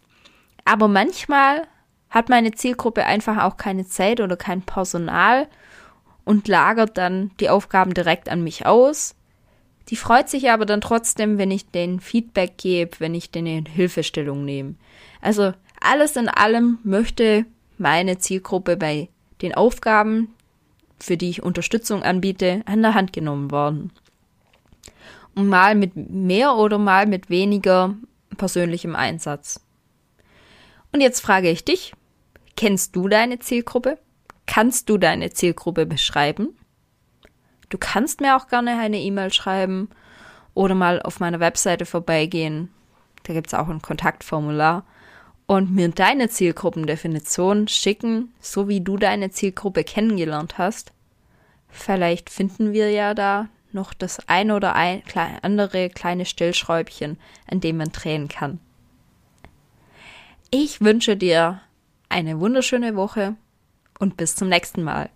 Aber 0.63 0.87
manchmal 0.87 1.67
hat 2.09 2.29
meine 2.29 2.51
Zielgruppe 2.51 3.05
einfach 3.05 3.43
auch 3.43 3.57
keine 3.57 3.85
Zeit 3.85 4.21
oder 4.21 4.37
kein 4.37 4.61
Personal 4.61 5.47
und 6.23 6.47
lagert 6.47 6.97
dann 6.97 7.31
die 7.41 7.49
Aufgaben 7.49 7.93
direkt 7.93 8.29
an 8.29 8.43
mich 8.43 8.65
aus. 8.65 9.15
Die 9.89 9.95
freut 9.95 10.29
sich 10.29 10.51
aber 10.51 10.65
dann 10.65 10.81
trotzdem, 10.81 11.37
wenn 11.37 11.49
ich 11.49 11.67
den 11.71 11.99
Feedback 11.99 12.57
gebe, 12.57 12.99
wenn 12.99 13.15
ich 13.15 13.31
den 13.31 13.47
in 13.47 13.65
Hilfestellung 13.65 14.45
nehme. 14.45 14.75
Also 15.19 15.53
alles 15.81 16.15
in 16.15 16.29
allem 16.29 16.77
möchte 16.83 17.45
meine 17.77 18.19
Zielgruppe 18.19 18.77
bei 18.77 19.09
den 19.41 19.55
Aufgaben, 19.55 20.35
für 20.99 21.17
die 21.17 21.29
ich 21.29 21.41
Unterstützung 21.43 22.03
anbiete, 22.03 22.61
an 22.65 22.81
der 22.81 22.93
Hand 22.93 23.13
genommen 23.13 23.51
worden. 23.51 23.91
Und 25.33 25.47
mal 25.47 25.73
mit 25.73 25.95
mehr 25.95 26.55
oder 26.55 26.77
mal 26.77 27.07
mit 27.07 27.29
weniger 27.29 27.95
persönlichem 28.37 28.95
Einsatz. 28.95 29.61
Und 30.91 31.01
jetzt 31.01 31.21
frage 31.21 31.49
ich 31.49 31.63
dich, 31.63 31.93
kennst 32.55 32.95
du 32.95 33.07
deine 33.07 33.39
Zielgruppe? 33.39 33.97
Kannst 34.45 34.89
du 34.89 34.97
deine 34.97 35.31
Zielgruppe 35.31 35.85
beschreiben? 35.85 36.49
Du 37.69 37.77
kannst 37.77 38.21
mir 38.21 38.35
auch 38.35 38.47
gerne 38.47 38.79
eine 38.79 38.99
E-Mail 38.99 39.31
schreiben 39.31 39.89
oder 40.53 40.75
mal 40.75 41.01
auf 41.01 41.19
meiner 41.19 41.39
Webseite 41.39 41.85
vorbeigehen. 41.85 42.69
Da 43.23 43.33
gibt 43.33 43.47
es 43.47 43.53
auch 43.53 43.69
ein 43.69 43.81
Kontaktformular. 43.81 44.83
Und 45.45 45.73
mir 45.73 45.89
deine 45.89 46.29
Zielgruppendefinition 46.29 47.67
schicken, 47.67 48.33
so 48.39 48.67
wie 48.67 48.81
du 48.81 48.97
deine 48.97 49.31
Zielgruppe 49.31 49.83
kennengelernt 49.83 50.59
hast. 50.59 50.91
Vielleicht 51.69 52.29
finden 52.29 52.71
wir 52.73 52.91
ja 52.91 53.13
da 53.13 53.47
noch 53.71 53.93
das 53.93 54.27
ein 54.27 54.51
oder 54.51 54.75
ein, 54.75 55.03
andere 55.41 55.89
kleine 55.89 56.25
Stellschräubchen, 56.25 57.17
an 57.49 57.61
dem 57.61 57.77
man 57.77 57.91
drehen 57.91 58.27
kann. 58.27 58.59
Ich 60.51 60.81
wünsche 60.81 61.15
dir 61.15 61.61
eine 62.09 62.39
wunderschöne 62.39 62.95
Woche 62.95 63.35
und 63.99 64.17
bis 64.17 64.35
zum 64.35 64.49
nächsten 64.49 64.83
Mal. 64.83 65.09